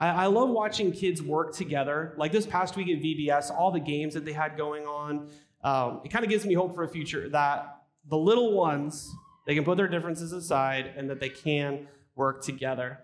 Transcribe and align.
I, 0.00 0.08
I 0.08 0.26
love 0.26 0.48
watching 0.48 0.90
kids 0.90 1.22
work 1.22 1.54
together. 1.54 2.14
Like 2.16 2.32
this 2.32 2.46
past 2.46 2.76
week 2.76 2.88
at 2.88 3.02
VBS, 3.02 3.50
all 3.50 3.70
the 3.70 3.80
games 3.80 4.14
that 4.14 4.24
they 4.24 4.32
had 4.32 4.56
going 4.56 4.86
on, 4.86 5.28
um, 5.62 6.00
it 6.04 6.08
kind 6.08 6.24
of 6.24 6.30
gives 6.30 6.46
me 6.46 6.54
hope 6.54 6.74
for 6.74 6.82
a 6.82 6.88
future 6.88 7.28
that 7.28 7.82
the 8.08 8.16
little 8.16 8.52
ones, 8.52 9.14
they 9.46 9.54
can 9.54 9.64
put 9.64 9.76
their 9.76 9.88
differences 9.88 10.32
aside 10.32 10.92
and 10.96 11.08
that 11.10 11.20
they 11.20 11.28
can 11.28 11.86
work 12.16 12.42
together. 12.42 12.98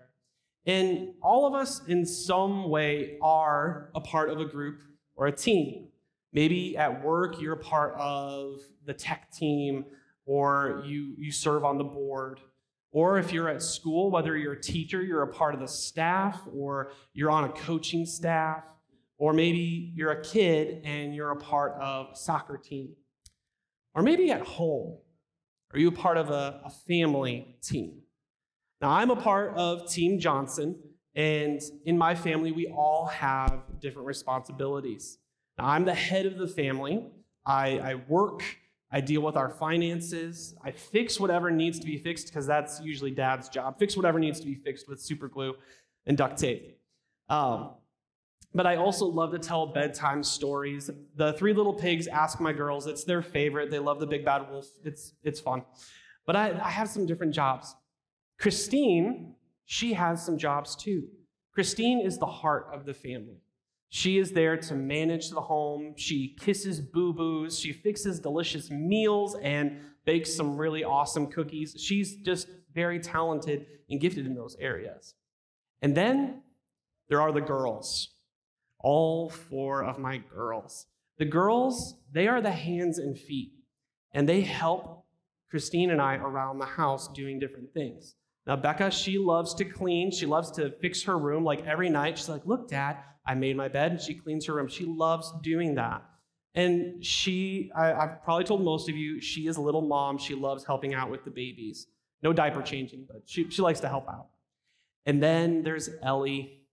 And 0.65 1.13
all 1.21 1.45
of 1.47 1.53
us, 1.53 1.81
in 1.87 2.05
some 2.05 2.69
way, 2.69 3.17
are 3.21 3.89
a 3.95 4.01
part 4.01 4.29
of 4.29 4.41
a 4.41 4.45
group 4.45 4.81
or 5.15 5.27
a 5.27 5.31
team. 5.31 5.87
Maybe 6.33 6.75
at 6.75 7.03
work, 7.03 7.39
you're 7.39 7.53
a 7.53 7.57
part 7.57 7.95
of 7.97 8.59
the 8.85 8.93
tech 8.93 9.31
team, 9.31 9.85
or 10.25 10.83
you, 10.85 11.15
you 11.17 11.31
serve 11.31 11.63
on 11.63 11.77
the 11.77 11.85
board. 11.85 12.41
Or 12.91 13.17
if 13.17 13.31
you're 13.31 13.49
at 13.49 13.61
school, 13.61 14.11
whether 14.11 14.35
you're 14.37 14.53
a 14.53 14.61
teacher, 14.61 15.03
you're 15.03 15.23
a 15.23 15.33
part 15.33 15.53
of 15.53 15.59
the 15.59 15.67
staff, 15.67 16.41
or 16.53 16.91
you're 17.13 17.31
on 17.31 17.43
a 17.43 17.49
coaching 17.49 18.05
staff, 18.05 18.63
or 19.17 19.33
maybe 19.33 19.91
you're 19.95 20.11
a 20.11 20.21
kid 20.21 20.81
and 20.85 21.13
you're 21.13 21.31
a 21.31 21.35
part 21.35 21.73
of 21.81 22.07
a 22.13 22.15
soccer 22.15 22.57
team. 22.57 22.93
Or 23.93 24.03
maybe 24.03 24.31
at 24.31 24.41
home, 24.41 24.99
are 25.73 25.79
you 25.79 25.89
a 25.89 25.91
part 25.91 26.17
of 26.17 26.29
a, 26.29 26.61
a 26.65 26.69
family 26.69 27.57
team? 27.61 28.01
Now, 28.79 28.91
I'm 28.91 29.09
a 29.09 29.15
part 29.15 29.55
of 29.55 29.89
Team 29.89 30.19
Johnson, 30.19 30.75
and 31.15 31.59
in 31.85 31.97
my 31.97 32.13
family, 32.13 32.51
we 32.51 32.67
all 32.67 33.07
have 33.07 33.63
different 33.81 34.07
responsibilities. 34.07 35.17
Now, 35.57 35.65
I'm 35.65 35.83
the 35.83 35.95
head 35.95 36.27
of 36.27 36.37
the 36.37 36.47
family. 36.47 37.03
I, 37.43 37.79
I 37.79 37.95
work, 38.07 38.43
I 38.91 39.01
deal 39.01 39.21
with 39.21 39.35
our 39.35 39.49
finances, 39.49 40.55
I 40.63 40.71
fix 40.71 41.19
whatever 41.19 41.51
needs 41.51 41.77
to 41.79 41.85
be 41.85 41.97
fixed, 41.97 42.27
because 42.27 42.47
that's 42.47 42.79
usually 42.79 43.11
dad's 43.11 43.49
job. 43.49 43.77
Fix 43.77 43.97
whatever 43.97 44.17
needs 44.17 44.39
to 44.39 44.45
be 44.45 44.55
fixed 44.55 44.87
with 44.87 45.01
super 45.01 45.27
glue 45.27 45.55
and 46.05 46.17
duct 46.17 46.37
tape. 46.37 46.79
Um, 47.27 47.71
but 48.53 48.65
I 48.65 48.77
also 48.77 49.05
love 49.05 49.31
to 49.31 49.39
tell 49.39 49.67
bedtime 49.67 50.23
stories. 50.23 50.89
The 51.15 51.33
Three 51.33 51.53
Little 51.53 51.73
Pigs 51.73 52.07
ask 52.07 52.39
my 52.39 52.53
girls, 52.53 52.87
it's 52.87 53.03
their 53.03 53.21
favorite. 53.21 53.69
They 53.69 53.79
love 53.79 53.99
the 53.99 54.07
Big 54.07 54.23
Bad 54.23 54.49
Wolf, 54.49 54.67
it's, 54.85 55.13
it's 55.23 55.39
fun. 55.39 55.63
But 56.25 56.35
I, 56.35 56.57
I 56.63 56.69
have 56.69 56.87
some 56.87 57.05
different 57.05 57.33
jobs. 57.33 57.75
Christine, 58.39 59.35
she 59.65 59.93
has 59.93 60.25
some 60.25 60.37
jobs 60.37 60.75
too. 60.75 61.07
Christine 61.53 61.99
is 61.99 62.17
the 62.17 62.25
heart 62.25 62.67
of 62.73 62.85
the 62.85 62.93
family. 62.93 63.41
She 63.89 64.17
is 64.17 64.31
there 64.31 64.57
to 64.57 64.75
manage 64.75 65.29
the 65.29 65.41
home. 65.41 65.93
She 65.95 66.35
kisses 66.39 66.81
boo 66.81 67.13
boos. 67.13 67.57
She 67.57 67.71
fixes 67.71 68.19
delicious 68.19 68.69
meals 68.69 69.35
and 69.41 69.79
bakes 70.05 70.35
some 70.35 70.57
really 70.57 70.83
awesome 70.83 71.27
cookies. 71.27 71.75
She's 71.79 72.17
just 72.17 72.49
very 72.73 72.99
talented 72.99 73.65
and 73.89 73.99
gifted 73.99 74.25
in 74.25 74.35
those 74.35 74.55
areas. 74.59 75.15
And 75.81 75.95
then 75.95 76.41
there 77.09 77.21
are 77.21 77.31
the 77.31 77.41
girls, 77.41 78.09
all 78.79 79.29
four 79.29 79.83
of 79.83 79.99
my 79.99 80.17
girls. 80.17 80.87
The 81.17 81.25
girls, 81.25 81.95
they 82.11 82.27
are 82.27 82.41
the 82.41 82.51
hands 82.51 82.99
and 82.99 83.17
feet, 83.17 83.53
and 84.13 84.27
they 84.27 84.41
help 84.41 85.05
Christine 85.49 85.91
and 85.91 86.01
I 86.01 86.15
around 86.15 86.59
the 86.59 86.65
house 86.65 87.07
doing 87.07 87.39
different 87.39 87.73
things. 87.73 88.15
Now, 88.45 88.55
Becca, 88.55 88.91
she 88.91 89.17
loves 89.17 89.53
to 89.55 89.65
clean. 89.65 90.11
She 90.11 90.25
loves 90.25 90.51
to 90.51 90.71
fix 90.81 91.03
her 91.03 91.17
room 91.17 91.43
like 91.43 91.65
every 91.65 91.89
night. 91.89 92.17
She's 92.17 92.29
like, 92.29 92.45
Look, 92.45 92.69
Dad, 92.69 92.97
I 93.27 93.35
made 93.35 93.57
my 93.57 93.67
bed, 93.67 93.91
and 93.91 94.01
she 94.01 94.13
cleans 94.13 94.45
her 94.45 94.53
room. 94.53 94.69
She 94.69 94.85
loves 94.85 95.33
doing 95.43 95.75
that. 95.75 96.03
And 96.55 97.05
she, 97.05 97.69
I, 97.75 97.87
have 97.87 98.23
probably 98.23 98.45
told 98.45 98.63
most 98.63 98.89
of 98.89 98.95
you, 98.95 99.21
she 99.21 99.47
is 99.47 99.57
a 99.57 99.61
little 99.61 99.83
mom. 99.83 100.17
She 100.17 100.33
loves 100.33 100.63
helping 100.63 100.95
out 100.95 101.11
with 101.11 101.23
the 101.23 101.29
babies. 101.29 101.87
No 102.23 102.33
diaper 102.33 102.63
changing, 102.63 103.05
but 103.07 103.21
she, 103.25 103.49
she 103.51 103.61
likes 103.61 103.79
to 103.81 103.87
help 103.87 104.09
out. 104.09 104.29
And 105.05 105.21
then 105.21 105.61
there's 105.61 105.89
Ellie. 106.01 106.63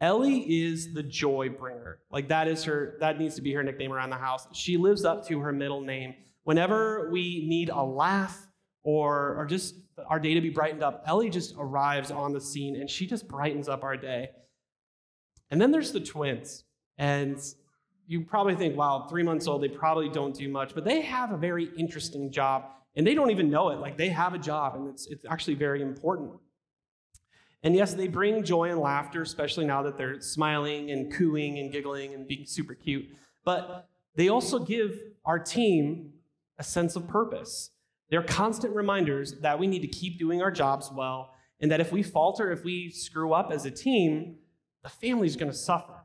Ellie 0.00 0.40
is 0.64 0.94
the 0.94 1.02
joy 1.02 1.50
bringer. 1.50 1.98
Like 2.10 2.28
that 2.28 2.48
is 2.48 2.64
her, 2.64 2.96
that 3.00 3.18
needs 3.18 3.34
to 3.34 3.42
be 3.42 3.52
her 3.52 3.62
nickname 3.62 3.92
around 3.92 4.10
the 4.10 4.16
house. 4.16 4.46
She 4.52 4.78
lives 4.78 5.04
up 5.04 5.26
to 5.28 5.40
her 5.40 5.52
middle 5.52 5.82
name. 5.82 6.14
Whenever 6.44 7.10
we 7.12 7.46
need 7.46 7.68
a 7.68 7.82
laugh 7.82 8.48
or, 8.82 9.36
or 9.36 9.44
just 9.44 9.74
our 10.08 10.18
day 10.18 10.34
to 10.34 10.40
be 10.40 10.48
brightened 10.48 10.82
up, 10.82 11.04
Ellie 11.06 11.30
just 11.30 11.54
arrives 11.58 12.10
on 12.10 12.32
the 12.32 12.40
scene 12.40 12.76
and 12.76 12.88
she 12.88 13.06
just 13.06 13.28
brightens 13.28 13.68
up 13.68 13.84
our 13.84 13.96
day. 13.96 14.30
And 15.52 15.60
then 15.60 15.70
there's 15.70 15.92
the 15.92 16.00
twins. 16.00 16.64
And 16.98 17.38
you 18.06 18.22
probably 18.22 18.56
think, 18.56 18.76
wow, 18.76 19.06
three 19.08 19.22
months 19.22 19.46
old, 19.46 19.62
they 19.62 19.68
probably 19.68 20.08
don't 20.08 20.34
do 20.34 20.48
much, 20.48 20.74
but 20.74 20.84
they 20.84 21.02
have 21.02 21.30
a 21.30 21.36
very 21.36 21.70
interesting 21.76 22.32
job 22.32 22.64
and 22.96 23.06
they 23.06 23.14
don't 23.14 23.30
even 23.30 23.50
know 23.50 23.68
it. 23.68 23.78
Like 23.78 23.96
they 23.96 24.08
have 24.08 24.34
a 24.34 24.38
job 24.38 24.74
and 24.74 24.88
it's, 24.88 25.06
it's 25.06 25.24
actually 25.28 25.54
very 25.54 25.82
important. 25.82 26.32
And 27.62 27.76
yes, 27.76 27.94
they 27.94 28.08
bring 28.08 28.42
joy 28.42 28.70
and 28.70 28.80
laughter, 28.80 29.22
especially 29.22 29.66
now 29.66 29.82
that 29.82 29.96
they're 29.96 30.20
smiling 30.20 30.90
and 30.90 31.12
cooing 31.12 31.58
and 31.58 31.70
giggling 31.70 32.14
and 32.14 32.26
being 32.26 32.46
super 32.46 32.74
cute. 32.74 33.04
But 33.44 33.88
they 34.16 34.28
also 34.28 34.58
give 34.58 34.98
our 35.24 35.38
team 35.38 36.14
a 36.58 36.64
sense 36.64 36.96
of 36.96 37.06
purpose. 37.06 37.70
They're 38.10 38.22
constant 38.22 38.74
reminders 38.74 39.40
that 39.40 39.58
we 39.58 39.66
need 39.66 39.82
to 39.82 39.88
keep 39.88 40.18
doing 40.18 40.42
our 40.42 40.50
jobs 40.50 40.90
well, 40.92 41.34
and 41.60 41.70
that 41.70 41.80
if 41.80 41.92
we 41.92 42.02
falter, 42.02 42.50
if 42.50 42.64
we 42.64 42.90
screw 42.90 43.32
up 43.32 43.52
as 43.52 43.64
a 43.64 43.70
team, 43.70 44.36
the 44.82 44.90
family's 44.90 45.36
going 45.36 45.50
to 45.50 45.56
suffer. 45.56 46.04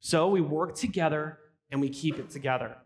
So 0.00 0.28
we 0.28 0.40
work 0.40 0.74
together 0.74 1.38
and 1.70 1.80
we 1.80 1.88
keep 1.88 2.18
it 2.18 2.30
together 2.30 2.76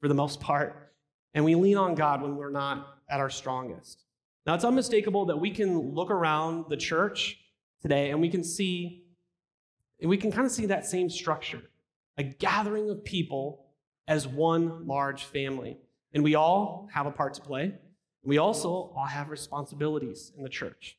for 0.00 0.08
the 0.08 0.14
most 0.14 0.40
part, 0.40 0.92
and 1.34 1.44
we 1.44 1.54
lean 1.54 1.76
on 1.76 1.94
God 1.94 2.22
when 2.22 2.36
we're 2.36 2.50
not 2.50 2.98
at 3.10 3.20
our 3.20 3.30
strongest. 3.30 4.04
Now, 4.46 4.54
it's 4.54 4.64
unmistakable 4.64 5.26
that 5.26 5.36
we 5.36 5.50
can 5.50 5.94
look 5.94 6.10
around 6.10 6.66
the 6.68 6.76
church 6.76 7.38
today 7.82 8.10
and 8.10 8.20
we 8.20 8.28
can 8.28 8.44
see, 8.44 9.04
and 10.00 10.08
we 10.08 10.16
can 10.16 10.30
kind 10.30 10.46
of 10.46 10.52
see 10.52 10.66
that 10.66 10.86
same 10.86 11.10
structure 11.10 11.62
a 12.16 12.22
gathering 12.24 12.90
of 12.90 13.04
people 13.04 13.66
as 14.08 14.26
one 14.26 14.84
large 14.86 15.22
family. 15.22 15.78
And 16.12 16.24
we 16.24 16.34
all 16.34 16.88
have 16.92 17.06
a 17.06 17.12
part 17.12 17.34
to 17.34 17.40
play. 17.40 17.74
We 18.24 18.38
also 18.38 18.92
all 18.96 19.06
have 19.06 19.30
responsibilities 19.30 20.32
in 20.36 20.42
the 20.42 20.48
church. 20.48 20.98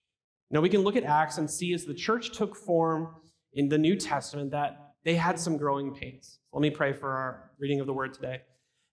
Now, 0.49 0.61
we 0.61 0.69
can 0.69 0.81
look 0.81 0.95
at 0.95 1.03
Acts 1.03 1.37
and 1.37 1.49
see 1.49 1.73
as 1.73 1.83
the 1.83 1.93
church 1.93 2.31
took 2.31 2.55
form 2.55 3.15
in 3.53 3.69
the 3.69 3.77
New 3.77 3.95
Testament 3.95 4.51
that 4.51 4.93
they 5.03 5.15
had 5.15 5.39
some 5.39 5.57
growing 5.57 5.93
pains. 5.93 6.39
Let 6.53 6.61
me 6.61 6.69
pray 6.69 6.93
for 6.93 7.09
our 7.09 7.51
reading 7.59 7.79
of 7.79 7.87
the 7.87 7.93
word 7.93 8.13
today. 8.13 8.41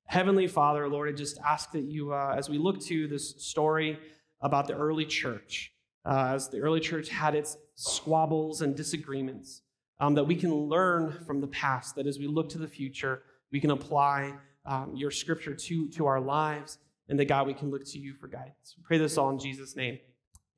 Heavenly 0.07 0.47
Father, 0.47 0.89
Lord, 0.89 1.09
I 1.09 1.13
just 1.13 1.39
ask 1.45 1.73
that 1.73 1.83
you, 1.83 2.13
uh, 2.13 2.35
as 2.37 2.49
we 2.49 2.59
look 2.59 2.81
to 2.83 3.09
this 3.09 3.35
story 3.45 3.99
about 4.41 4.69
the 4.69 4.75
early 4.75 5.05
church, 5.05 5.73
uh, 6.05 6.33
as 6.35 6.49
the 6.49 6.61
early 6.61 6.81
church 6.81 7.09
had 7.09 7.35
its 7.35 7.57
squabbles 7.75 8.63
and 8.63 8.77
disagreements, 8.77 9.63
um, 9.99 10.15
that 10.15 10.25
we 10.25 10.37
can 10.37 10.55
learn 10.55 11.13
from 11.27 11.41
the 11.41 11.49
past, 11.49 11.97
that 11.97 12.07
as 12.07 12.19
we 12.19 12.27
look 12.27 12.49
to 12.51 12.59
the 12.59 12.69
future, 12.69 13.23
we 13.51 13.61
can 13.61 13.71
apply 13.71 14.35
um, 14.65 14.93
your 14.95 15.11
scripture 15.11 15.55
to, 15.55 15.89
to 15.91 16.07
our 16.07 16.21
lives 16.21 16.79
and 17.09 17.19
that 17.19 17.27
God, 17.27 17.47
we 17.47 17.55
can 17.55 17.71
look 17.71 17.85
to 17.87 17.99
you 17.99 18.15
for 18.15 18.29
guidance. 18.29 18.75
We 18.77 18.83
pray 18.85 18.99
this 18.99 19.17
all 19.17 19.31
in 19.31 19.39
Jesus' 19.39 19.77
name. 19.77 19.99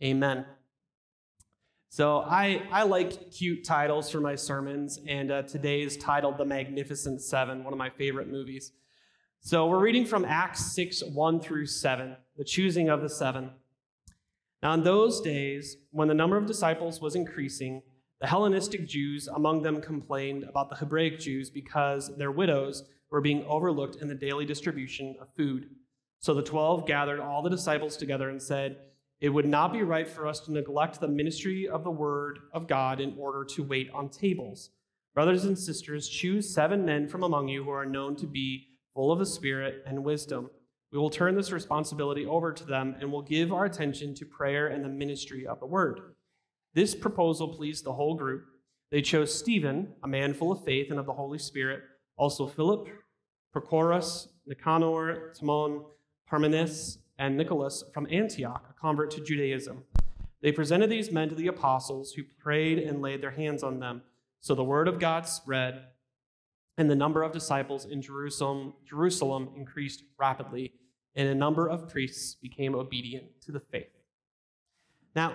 Amen. 0.03 0.45
So 1.91 2.19
I, 2.19 2.63
I 2.71 2.83
like 2.83 3.31
cute 3.31 3.65
titles 3.65 4.11
for 4.11 4.21
my 4.21 4.35
sermons, 4.35 5.01
and 5.09 5.31
uh, 5.31 5.43
today 5.43 5.81
is 5.81 5.97
titled 5.97 6.37
The 6.37 6.45
Magnificent 6.45 7.23
Seven, 7.23 7.65
one 7.65 7.73
of 7.73 7.79
my 7.79 7.89
favorite 7.89 8.29
movies. 8.29 8.73
So 9.41 9.67
we're 9.67 9.81
reading 9.81 10.05
from 10.05 10.25
Acts 10.27 10.73
6 10.75 11.03
1 11.05 11.41
through 11.41 11.67
7, 11.67 12.15
the 12.37 12.45
choosing 12.45 12.91
of 12.91 13.01
the 13.01 13.09
seven. 13.09 13.51
Now, 14.63 14.75
in 14.75 14.83
those 14.83 15.23
days, 15.23 15.79
when 15.91 16.09
the 16.09 16.15
number 16.15 16.37
of 16.37 16.45
disciples 16.45 17.01
was 17.01 17.15
increasing, 17.15 17.83
the 18.21 18.27
Hellenistic 18.27 18.87
Jews 18.87 19.27
among 19.29 19.63
them 19.63 19.81
complained 19.81 20.45
about 20.45 20.69
the 20.69 20.77
Hebraic 20.77 21.19
Jews 21.19 21.49
because 21.49 22.15
their 22.17 22.33
widows 22.33 22.85
were 23.11 23.23
being 23.23 23.45
overlooked 23.47 23.97
in 24.03 24.09
the 24.09 24.15
daily 24.15 24.45
distribution 24.45 25.17
of 25.21 25.29
food. 25.37 25.71
So 26.19 26.35
the 26.35 26.43
twelve 26.43 26.87
gathered 26.87 27.21
all 27.21 27.43
the 27.43 27.49
disciples 27.49 27.97
together 27.97 28.29
and 28.29 28.43
said, 28.43 28.77
It 29.21 29.31
would 29.31 29.47
not 29.47 29.73
be 29.73 29.83
right 29.83 30.09
for 30.09 30.27
us 30.27 30.41
to 30.41 30.53
neglect 30.53 31.01
the 31.01 31.09
ministry 31.09 31.69
of 31.69 31.83
the 31.83 31.91
word 31.91 32.39
of 32.53 32.69
God 32.69 33.01
in 33.01 33.17
order 33.19 33.45
to 33.45 33.65
wait 33.65 33.91
on 33.93 34.09
tables. 34.09 34.71
Brothers 35.15 35.45
and 35.45 35.59
sisters, 35.59 36.09
choose 36.09 36.49
seven 36.49 36.85
men 36.85 37.09
from 37.09 37.25
among 37.25 37.49
you 37.49 37.65
who 37.65 37.71
are 37.71 37.85
known 37.85 38.15
to 38.17 38.27
be 38.27 38.69
full 38.95 39.11
of 39.11 39.19
the 39.19 39.27
Spirit 39.27 39.83
and 39.87 40.05
wisdom. 40.05 40.51
We 40.93 40.99
will 40.99 41.11
turn 41.11 41.35
this 41.35 41.51
responsibility 41.51 42.27
over 42.27 42.53
to 42.53 42.65
them 42.65 42.95
and 43.01 43.11
will 43.11 43.23
give 43.23 43.53
our 43.53 43.65
attention 43.65 44.15
to 44.15 44.25
prayer 44.25 44.69
and 44.69 44.85
the 44.85 44.89
ministry 44.89 45.47
of 45.47 45.59
the 45.59 45.67
word. 45.67 46.01
This 46.75 46.95
proposal 46.95 47.49
pleased 47.49 47.85
the 47.85 47.93
whole 47.93 48.15
group. 48.15 48.45
They 48.93 49.03
chose 49.03 49.35
Stephen, 49.35 49.95
a 50.05 50.09
man 50.09 50.33
full 50.33 50.53
of 50.53 50.65
faith 50.65 50.91
and 50.91 51.01
of 51.01 51.07
the 51.07 51.13
Holy 51.13 51.39
Spirit, 51.39 51.83
also 52.17 52.47
Philip, 52.47 52.89
Prochorus, 53.55 54.29
Nicanor, 54.47 55.33
Timon, 55.35 55.85
Parmenas, 56.31 56.99
and 57.19 57.37
Nicholas 57.37 57.85
from 57.93 58.07
Antioch, 58.11 58.65
a 58.71 58.81
convert 58.81 59.11
to 59.13 59.21
Judaism. 59.21 59.85
They 60.41 60.53
presented 60.53 60.89
these 60.89 61.11
men 61.11 61.29
to 61.29 61.35
the 61.35 61.49
apostles, 61.49 62.13
who 62.13 62.23
prayed 62.39 62.79
and 62.79 63.03
laid 63.03 63.21
their 63.23 63.33
hands 63.33 63.63
on 63.63 63.81
them. 63.81 64.03
So 64.41 64.55
the 64.55 64.65
word 64.65 64.87
of 64.87 65.01
God 65.01 65.27
spread, 65.27 65.83
and 66.77 66.89
the 66.89 66.95
number 66.95 67.23
of 67.23 67.33
disciples 67.33 67.87
in 67.87 68.01
Jerusalem, 68.01 68.75
Jerusalem 68.89 69.51
increased 69.57 70.05
rapidly, 70.17 70.73
and 71.17 71.29
a 71.29 71.35
number 71.35 71.69
of 71.69 71.89
priests 71.89 72.37
became 72.37 72.77
obedient 72.77 73.27
to 73.43 73.53
the 73.53 73.61
faith. 73.61 73.91
Now, 75.17 75.35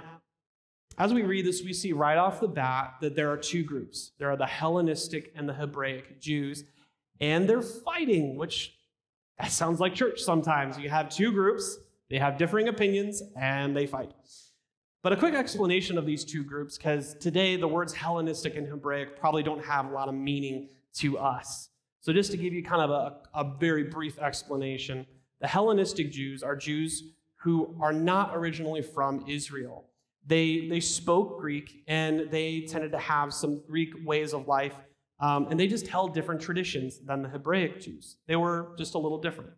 as 0.98 1.14
we 1.14 1.24
read 1.24 1.46
this, 1.46 1.64
we 1.64 1.74
see 1.74 1.92
right 1.92 2.18
off 2.18 2.40
the 2.40 2.48
bat 2.48 2.96
that 3.02 3.16
there 3.16 3.32
are 3.32 3.38
two 3.38 3.64
groups 3.64 4.12
there 4.20 4.30
are 4.32 4.38
the 4.38 4.46
Hellenistic 4.46 5.34
and 5.36 5.50
the 5.50 5.54
Hebraic 5.54 6.22
Jews, 6.22 6.64
and 7.20 7.50
they're 7.50 7.62
fighting, 7.62 8.38
which 8.38 8.74
that 9.40 9.52
sounds 9.52 9.80
like 9.80 9.94
church 9.96 10.22
sometimes. 10.22 10.78
You 10.78 10.90
have 10.90 11.10
two 11.10 11.32
groups, 11.32 11.78
they 12.10 12.18
have 12.18 12.38
differing 12.38 12.68
opinions, 12.68 13.22
and 13.36 13.76
they 13.76 13.88
fight. 13.88 14.14
But 15.02 15.12
a 15.12 15.18
quick 15.18 15.34
explanation 15.34 15.98
of 15.98 16.06
these 16.06 16.24
two 16.24 16.44
groups, 16.44 16.78
because 16.78 17.16
today 17.16 17.58
the 17.58 17.68
words 17.68 17.94
Hellenistic 17.94 18.56
and 18.56 18.68
Hebraic 18.68 19.20
probably 19.20 19.44
don't 19.44 19.64
have 19.64 19.86
a 19.86 19.94
lot 19.94 20.08
of 20.08 20.16
meaning 20.16 20.70
to 20.96 21.18
us. 21.18 21.70
So, 22.00 22.14
just 22.14 22.32
to 22.32 22.38
give 22.38 22.54
you 22.54 22.64
kind 22.64 22.82
of 22.82 22.90
a, 22.90 23.40
a 23.40 23.58
very 23.60 23.84
brief 23.84 24.20
explanation, 24.20 25.06
the 25.42 25.48
Hellenistic 25.48 26.12
Jews 26.12 26.44
are 26.44 26.56
Jews 26.56 27.04
who 27.36 27.76
are 27.82 27.92
not 27.92 28.32
originally 28.34 28.82
from 28.82 29.26
Israel. 29.28 29.90
They, 30.26 30.70
they 30.70 30.80
spoke 30.80 31.40
Greek 31.40 31.84
and 31.88 32.32
they 32.32 32.62
tended 32.62 32.94
to 32.94 33.00
have 33.00 33.34
some 33.34 33.62
Greek 33.68 33.94
ways 34.06 34.34
of 34.34 34.48
life, 34.48 34.74
um, 35.24 35.48
and 35.50 35.58
they 35.58 35.68
just 35.68 35.88
held 35.88 36.14
different 36.14 36.42
traditions 36.42 37.00
than 37.00 37.22
the 37.22 37.30
Hebraic 37.30 37.80
Jews. 37.80 38.18
They 38.28 38.36
were 38.36 38.74
just 38.78 38.94
a 38.94 38.98
little 38.98 39.20
different. 39.20 39.52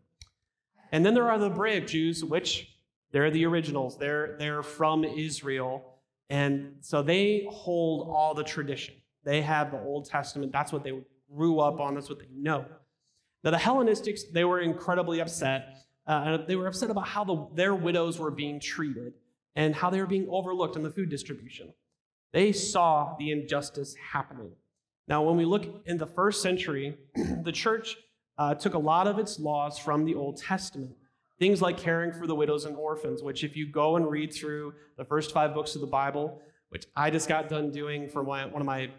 And 0.92 1.04
then 1.04 1.16
there 1.16 1.28
are 1.28 1.40
the 1.40 1.50
Hebraic 1.50 1.88
Jews, 1.88 2.24
which 2.24 2.78
they're 3.12 3.32
the 3.32 3.48
originals. 3.48 3.98
They're, 3.98 4.36
they're 4.38 4.62
from 4.62 5.04
Israel. 5.04 5.96
And 6.30 6.76
so 6.82 7.02
they 7.02 7.48
hold 7.50 8.08
all 8.16 8.36
the 8.36 8.44
tradition. 8.44 8.94
They 9.24 9.42
have 9.42 9.72
the 9.72 9.80
Old 9.80 10.06
Testament. 10.06 10.52
That's 10.52 10.72
what 10.72 10.84
they 10.84 10.94
grew 11.36 11.60
up 11.60 11.80
on. 11.80 11.96
That's 11.96 12.10
what 12.10 12.20
they 12.20 12.30
know. 12.32 12.66
Now, 13.44 13.50
the 13.50 13.58
Hellenistics, 13.58 14.22
they 14.32 14.44
were 14.44 14.60
incredibly 14.60 15.20
upset. 15.20 15.78
Uh, 16.06 16.38
they 16.46 16.56
were 16.56 16.68
upset 16.68 16.92
about 16.92 17.08
how 17.08 17.24
the, 17.24 17.48
their 17.56 17.74
widows 17.74 18.20
were 18.20 18.30
being 18.30 18.60
treated 18.60 19.14
and 19.56 19.74
how 19.74 19.90
they 19.90 20.00
were 20.00 20.06
being 20.06 20.28
overlooked 20.30 20.76
in 20.76 20.84
the 20.84 20.92
food 20.92 21.10
distribution. 21.10 21.74
They 22.34 22.52
saw 22.52 23.16
the 23.18 23.32
injustice 23.32 23.96
happening. 24.12 24.52
Now, 25.08 25.22
when 25.22 25.38
we 25.38 25.46
look 25.46 25.84
in 25.86 25.98
the 25.98 26.08
first 26.08 26.42
century, 26.42 26.98
the 27.44 27.52
church 27.52 27.98
uh, 28.38 28.56
took 28.56 28.74
a 28.74 28.80
lot 28.80 29.08
of 29.08 29.20
its 29.20 29.40
laws 29.40 29.78
from 29.78 30.06
the 30.06 30.16
Old 30.16 30.38
Testament. 30.38 30.96
Things 31.38 31.62
like 31.62 31.78
caring 31.78 32.12
for 32.12 32.28
the 32.28 32.36
widows 32.36 32.66
and 32.66 32.76
orphans, 32.76 33.22
which, 33.22 33.44
if 33.44 33.56
you 33.56 33.70
go 33.70 33.98
and 33.98 34.10
read 34.10 34.34
through 34.34 34.74
the 34.98 35.06
first 35.06 35.34
five 35.34 35.54
books 35.54 35.76
of 35.76 35.82
the 35.82 35.88
Bible, 35.88 36.42
which 36.70 36.86
I 36.96 37.10
just 37.10 37.28
got 37.28 37.50
done 37.50 37.72
doing 37.72 38.10
for 38.10 38.24
my, 38.24 38.46
one 38.46 38.62
of 38.62 38.66
my 38.66 38.90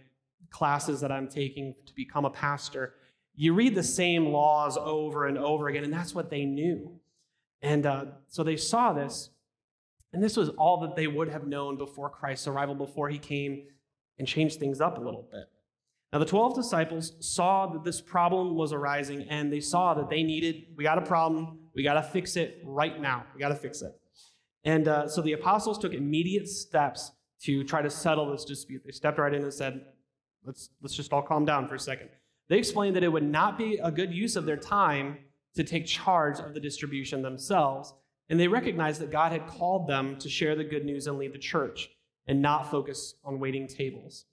classes 0.50 1.00
that 1.00 1.10
I'm 1.10 1.28
taking 1.28 1.74
to 1.86 1.94
become 1.94 2.24
a 2.24 2.30
pastor, 2.30 2.94
you 3.34 3.52
read 3.52 3.74
the 3.74 3.82
same 3.82 4.26
laws 4.26 4.76
over 4.76 5.26
and 5.26 5.36
over 5.36 5.68
again, 5.68 5.84
and 5.84 5.92
that's 5.92 6.14
what 6.14 6.30
they 6.30 6.44
knew. 6.44 6.98
And 7.62 7.84
uh, 7.84 8.04
so 8.28 8.42
they 8.42 8.56
saw 8.56 8.92
this, 8.92 9.30
and 10.12 10.22
this 10.22 10.36
was 10.36 10.50
all 10.50 10.80
that 10.80 10.94
they 10.94 11.06
would 11.06 11.28
have 11.28 11.46
known 11.46 11.76
before 11.76 12.08
Christ's 12.08 12.46
arrival, 12.46 12.74
before 12.74 13.08
he 13.08 13.18
came 13.18 13.64
and 14.18 14.26
changed 14.26 14.58
things 14.58 14.80
up 14.80 14.98
a 14.98 15.00
little 15.00 15.26
bit. 15.30 15.44
Now, 16.16 16.20
the 16.20 16.24
12 16.24 16.54
disciples 16.54 17.12
saw 17.20 17.66
that 17.66 17.84
this 17.84 18.00
problem 18.00 18.54
was 18.54 18.72
arising, 18.72 19.26
and 19.28 19.52
they 19.52 19.60
saw 19.60 19.92
that 19.92 20.08
they 20.08 20.22
needed, 20.22 20.64
we 20.74 20.82
got 20.82 20.96
a 20.96 21.02
problem, 21.02 21.58
we 21.74 21.82
got 21.82 21.92
to 21.92 22.02
fix 22.02 22.36
it 22.36 22.62
right 22.64 22.98
now. 22.98 23.26
We 23.34 23.40
got 23.40 23.50
to 23.50 23.54
fix 23.54 23.82
it. 23.82 23.92
And 24.64 24.88
uh, 24.88 25.08
so 25.08 25.20
the 25.20 25.34
apostles 25.34 25.78
took 25.78 25.92
immediate 25.92 26.48
steps 26.48 27.12
to 27.42 27.64
try 27.64 27.82
to 27.82 27.90
settle 27.90 28.32
this 28.32 28.46
dispute. 28.46 28.80
They 28.82 28.92
stepped 28.92 29.18
right 29.18 29.34
in 29.34 29.42
and 29.42 29.52
said, 29.52 29.82
let's, 30.42 30.70
let's 30.80 30.96
just 30.96 31.12
all 31.12 31.20
calm 31.20 31.44
down 31.44 31.68
for 31.68 31.74
a 31.74 31.78
second. 31.78 32.08
They 32.48 32.56
explained 32.56 32.96
that 32.96 33.04
it 33.04 33.12
would 33.12 33.22
not 33.22 33.58
be 33.58 33.78
a 33.84 33.90
good 33.90 34.14
use 34.14 34.36
of 34.36 34.46
their 34.46 34.56
time 34.56 35.18
to 35.54 35.64
take 35.64 35.84
charge 35.84 36.38
of 36.38 36.54
the 36.54 36.60
distribution 36.60 37.20
themselves. 37.20 37.92
And 38.30 38.40
they 38.40 38.48
recognized 38.48 39.02
that 39.02 39.10
God 39.10 39.32
had 39.32 39.46
called 39.46 39.86
them 39.86 40.16
to 40.20 40.30
share 40.30 40.56
the 40.56 40.64
good 40.64 40.86
news 40.86 41.08
and 41.08 41.18
lead 41.18 41.34
the 41.34 41.38
church 41.38 41.90
and 42.26 42.40
not 42.40 42.70
focus 42.70 43.16
on 43.22 43.38
waiting 43.38 43.68
tables. 43.68 44.24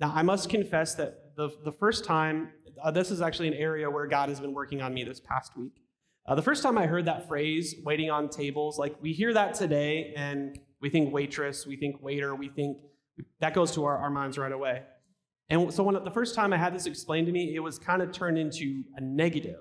Now, 0.00 0.12
I 0.14 0.22
must 0.22 0.48
confess 0.48 0.94
that 0.94 1.34
the, 1.36 1.50
the 1.64 1.72
first 1.72 2.04
time, 2.04 2.50
uh, 2.82 2.90
this 2.90 3.10
is 3.10 3.20
actually 3.20 3.48
an 3.48 3.54
area 3.54 3.90
where 3.90 4.06
God 4.06 4.28
has 4.28 4.40
been 4.40 4.54
working 4.54 4.80
on 4.80 4.94
me 4.94 5.04
this 5.04 5.20
past 5.20 5.56
week. 5.56 5.82
Uh, 6.26 6.34
the 6.34 6.42
first 6.42 6.62
time 6.62 6.78
I 6.78 6.86
heard 6.86 7.06
that 7.06 7.26
phrase, 7.26 7.74
waiting 7.84 8.10
on 8.10 8.28
tables, 8.28 8.78
like 8.78 8.94
we 9.00 9.12
hear 9.12 9.32
that 9.32 9.54
today 9.54 10.12
and 10.16 10.58
we 10.80 10.90
think 10.90 11.12
waitress, 11.12 11.66
we 11.66 11.76
think 11.76 12.02
waiter, 12.02 12.34
we 12.34 12.48
think 12.48 12.78
that 13.40 13.54
goes 13.54 13.72
to 13.72 13.84
our, 13.84 13.98
our 13.98 14.10
minds 14.10 14.38
right 14.38 14.52
away. 14.52 14.82
And 15.48 15.72
so 15.72 15.82
when 15.82 16.02
the 16.04 16.10
first 16.10 16.34
time 16.34 16.52
I 16.52 16.58
had 16.58 16.74
this 16.74 16.86
explained 16.86 17.26
to 17.26 17.32
me, 17.32 17.54
it 17.54 17.60
was 17.60 17.78
kind 17.78 18.02
of 18.02 18.12
turned 18.12 18.38
into 18.38 18.84
a 18.96 19.00
negative. 19.00 19.60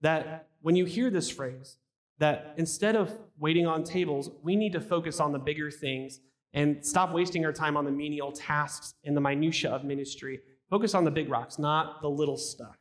That 0.00 0.48
when 0.62 0.76
you 0.76 0.84
hear 0.84 1.10
this 1.10 1.28
phrase, 1.28 1.76
that 2.18 2.54
instead 2.56 2.96
of 2.96 3.12
waiting 3.38 3.66
on 3.66 3.82
tables, 3.82 4.30
we 4.42 4.54
need 4.56 4.72
to 4.72 4.80
focus 4.80 5.20
on 5.20 5.32
the 5.32 5.38
bigger 5.38 5.70
things 5.70 6.20
and 6.52 6.84
stop 6.84 7.12
wasting 7.12 7.44
our 7.44 7.52
time 7.52 7.76
on 7.76 7.84
the 7.84 7.90
menial 7.90 8.32
tasks 8.32 8.94
and 9.04 9.16
the 9.16 9.20
minutia 9.20 9.70
of 9.70 9.84
ministry. 9.84 10.40
Focus 10.68 10.94
on 10.94 11.04
the 11.04 11.10
big 11.10 11.30
rocks, 11.30 11.58
not 11.58 12.00
the 12.02 12.08
little 12.08 12.36
stuff. 12.36 12.76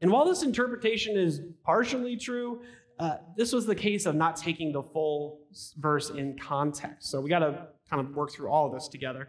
And 0.00 0.10
while 0.10 0.24
this 0.24 0.42
interpretation 0.42 1.16
is 1.16 1.40
partially 1.64 2.16
true, 2.16 2.62
uh, 2.98 3.16
this 3.36 3.52
was 3.52 3.66
the 3.66 3.74
case 3.74 4.06
of 4.06 4.14
not 4.14 4.36
taking 4.36 4.72
the 4.72 4.82
full 4.82 5.40
verse 5.78 6.10
in 6.10 6.38
context. 6.38 7.10
So 7.10 7.20
we 7.20 7.30
got 7.30 7.40
to 7.40 7.68
kind 7.88 8.06
of 8.06 8.14
work 8.14 8.30
through 8.32 8.50
all 8.50 8.66
of 8.66 8.72
this 8.72 8.88
together. 8.88 9.28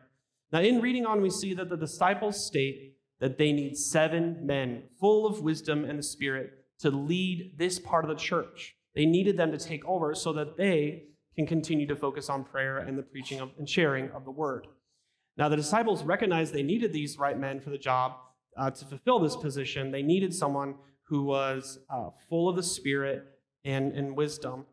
Now, 0.52 0.60
in 0.60 0.82
reading 0.82 1.06
on, 1.06 1.22
we 1.22 1.30
see 1.30 1.54
that 1.54 1.70
the 1.70 1.78
disciples 1.78 2.46
state 2.46 2.96
that 3.20 3.38
they 3.38 3.54
need 3.54 3.78
seven 3.78 4.46
men 4.46 4.84
full 5.00 5.26
of 5.26 5.42
wisdom 5.42 5.86
and 5.86 6.00
the 6.00 6.04
Spirit 6.04 6.52
to 6.80 6.90
lead 6.90 7.54
this 7.58 7.80
part 7.80 8.04
of 8.04 8.10
the 8.10 8.16
church. 8.16 8.76
They 8.96 9.06
needed 9.06 9.38
them 9.38 9.52
to 9.52 9.58
take 9.58 9.86
over 9.86 10.14
so 10.16 10.34
that 10.34 10.58
they 10.58 11.04
can 11.36 11.48
continue 11.48 11.88
to 11.88 11.96
focus 11.96 12.30
on 12.30 12.44
prayer 12.44 12.80
and 12.80 12.98
the 12.98 13.04
preaching 13.04 13.40
of, 13.40 13.52
and 13.58 13.70
sharing 13.70 14.10
of 14.12 14.26
the 14.26 14.32
word. 14.32 14.68
Now, 15.38 15.50
the 15.50 15.56
disciples 15.56 16.04
recognized 16.04 16.54
they 16.54 16.64
needed 16.64 16.92
these 16.92 17.18
right 17.18 17.38
men 17.38 17.60
for 17.60 17.70
the 17.70 17.78
job, 17.78 18.14
uh, 18.58 18.70
to 18.70 18.86
fulfill 18.86 19.20
this 19.20 19.36
position, 19.36 19.92
they 19.92 20.02
needed 20.02 20.34
someone 20.34 20.76
who 21.04 21.24
was 21.24 21.80
uh, 21.90 22.10
full 22.30 22.50
of 22.50 22.56
the 22.56 22.64
Spirit 22.64 23.26
and, 23.64 23.94
and 23.94 24.16
wisdom. 24.16 24.66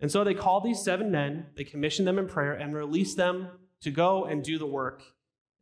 And 0.00 0.10
so 0.10 0.24
they 0.24 0.34
called 0.34 0.64
these 0.64 0.82
seven 0.82 1.10
men, 1.10 1.46
they 1.56 1.64
commissioned 1.64 2.06
them 2.06 2.18
in 2.18 2.28
prayer, 2.28 2.52
and 2.52 2.74
released 2.74 3.16
them 3.16 3.48
to 3.82 3.90
go 3.90 4.24
and 4.24 4.42
do 4.42 4.58
the 4.58 4.66
work, 4.66 5.02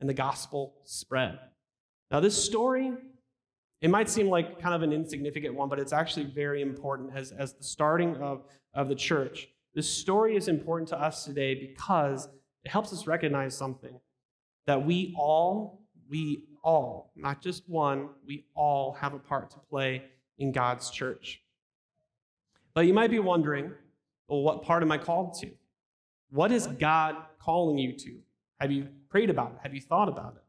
and 0.01 0.09
the 0.09 0.15
gospel 0.15 0.75
spread. 0.85 1.39
Now, 2.11 2.21
this 2.21 2.43
story, 2.43 2.93
it 3.81 3.91
might 3.91 4.09
seem 4.09 4.29
like 4.29 4.61
kind 4.61 4.75
of 4.75 4.83
an 4.83 4.93
insignificant 4.93 5.55
one, 5.55 5.69
but 5.69 5.79
it's 5.79 5.93
actually 5.93 6.27
very 6.27 6.63
important 6.63 7.11
as, 7.15 7.33
as 7.33 7.55
the 7.55 7.65
starting 7.65 8.17
of, 8.17 8.45
of 8.73 8.89
the 8.89 8.95
church. 8.95 9.49
This 9.75 9.89
story 9.89 10.37
is 10.37 10.47
important 10.49 10.89
to 10.91 11.01
us 11.01 11.25
today 11.25 11.55
because 11.55 12.29
it 12.65 12.71
helps 12.71 12.93
us 12.93 13.07
recognize 13.07 13.57
something 13.57 13.99
that 14.67 14.87
we 14.87 15.15
all, 15.19 15.83
we 16.09 16.45
all, 16.63 17.13
not 17.17 17.43
just 17.43 17.69
one, 17.69 18.09
we 18.27 18.47
all 18.55 18.93
have 18.93 19.15
a 19.15 19.19
part 19.19 19.51
to 19.51 19.59
play 19.59 20.05
in 20.39 20.53
God's 20.53 20.91
church. 20.91 21.43
But 22.73 22.87
you 22.87 22.95
might 22.95 23.11
be 23.11 23.19
wondering, 23.19 23.73
well, 24.29 24.43
what 24.43 24.63
part 24.63 24.83
am 24.83 24.93
I 24.93 24.99
called 24.99 25.35
to? 25.41 25.51
What 26.31 26.53
is 26.53 26.67
God 26.67 27.17
calling 27.39 27.77
you 27.79 27.93
to? 27.99 28.19
Have 28.61 28.71
you 28.71 28.89
prayed 29.11 29.31
about 29.31 29.53
it? 29.53 29.59
Have 29.63 29.75
you 29.75 29.81
thought 29.81 30.09
about 30.09 30.37
it? 30.37 30.43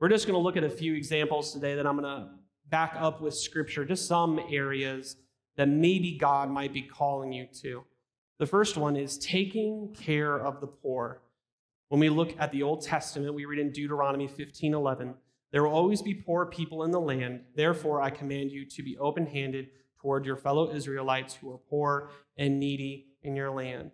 We're 0.00 0.08
just 0.08 0.26
going 0.26 0.38
to 0.38 0.42
look 0.42 0.56
at 0.56 0.64
a 0.64 0.70
few 0.70 0.94
examples 0.94 1.52
today 1.52 1.74
that 1.74 1.86
I'm 1.86 1.96
going 1.96 2.04
to 2.04 2.30
back 2.68 2.94
up 2.96 3.20
with 3.20 3.34
scripture, 3.34 3.84
just 3.84 4.06
some 4.06 4.40
areas 4.50 5.16
that 5.56 5.68
maybe 5.68 6.16
God 6.16 6.48
might 6.48 6.72
be 6.72 6.82
calling 6.82 7.32
you 7.32 7.46
to. 7.60 7.84
The 8.38 8.46
first 8.46 8.76
one 8.76 8.96
is 8.96 9.18
taking 9.18 9.94
care 9.94 10.38
of 10.38 10.60
the 10.60 10.66
poor. 10.66 11.20
When 11.88 12.00
we 12.00 12.08
look 12.08 12.34
at 12.38 12.50
the 12.52 12.62
Old 12.62 12.82
Testament, 12.82 13.34
we 13.34 13.44
read 13.44 13.58
in 13.58 13.70
Deuteronomy 13.70 14.26
15 14.26 14.74
11, 14.74 15.14
there 15.50 15.62
will 15.62 15.74
always 15.74 16.00
be 16.00 16.14
poor 16.14 16.46
people 16.46 16.84
in 16.84 16.90
the 16.90 17.00
land. 17.00 17.40
Therefore, 17.54 18.00
I 18.00 18.10
command 18.10 18.50
you 18.50 18.64
to 18.64 18.82
be 18.82 18.96
open 18.98 19.26
handed 19.26 19.68
toward 20.00 20.24
your 20.24 20.36
fellow 20.36 20.74
Israelites 20.74 21.34
who 21.34 21.52
are 21.52 21.58
poor 21.58 22.10
and 22.36 22.58
needy 22.58 23.08
in 23.22 23.36
your 23.36 23.50
land. 23.50 23.92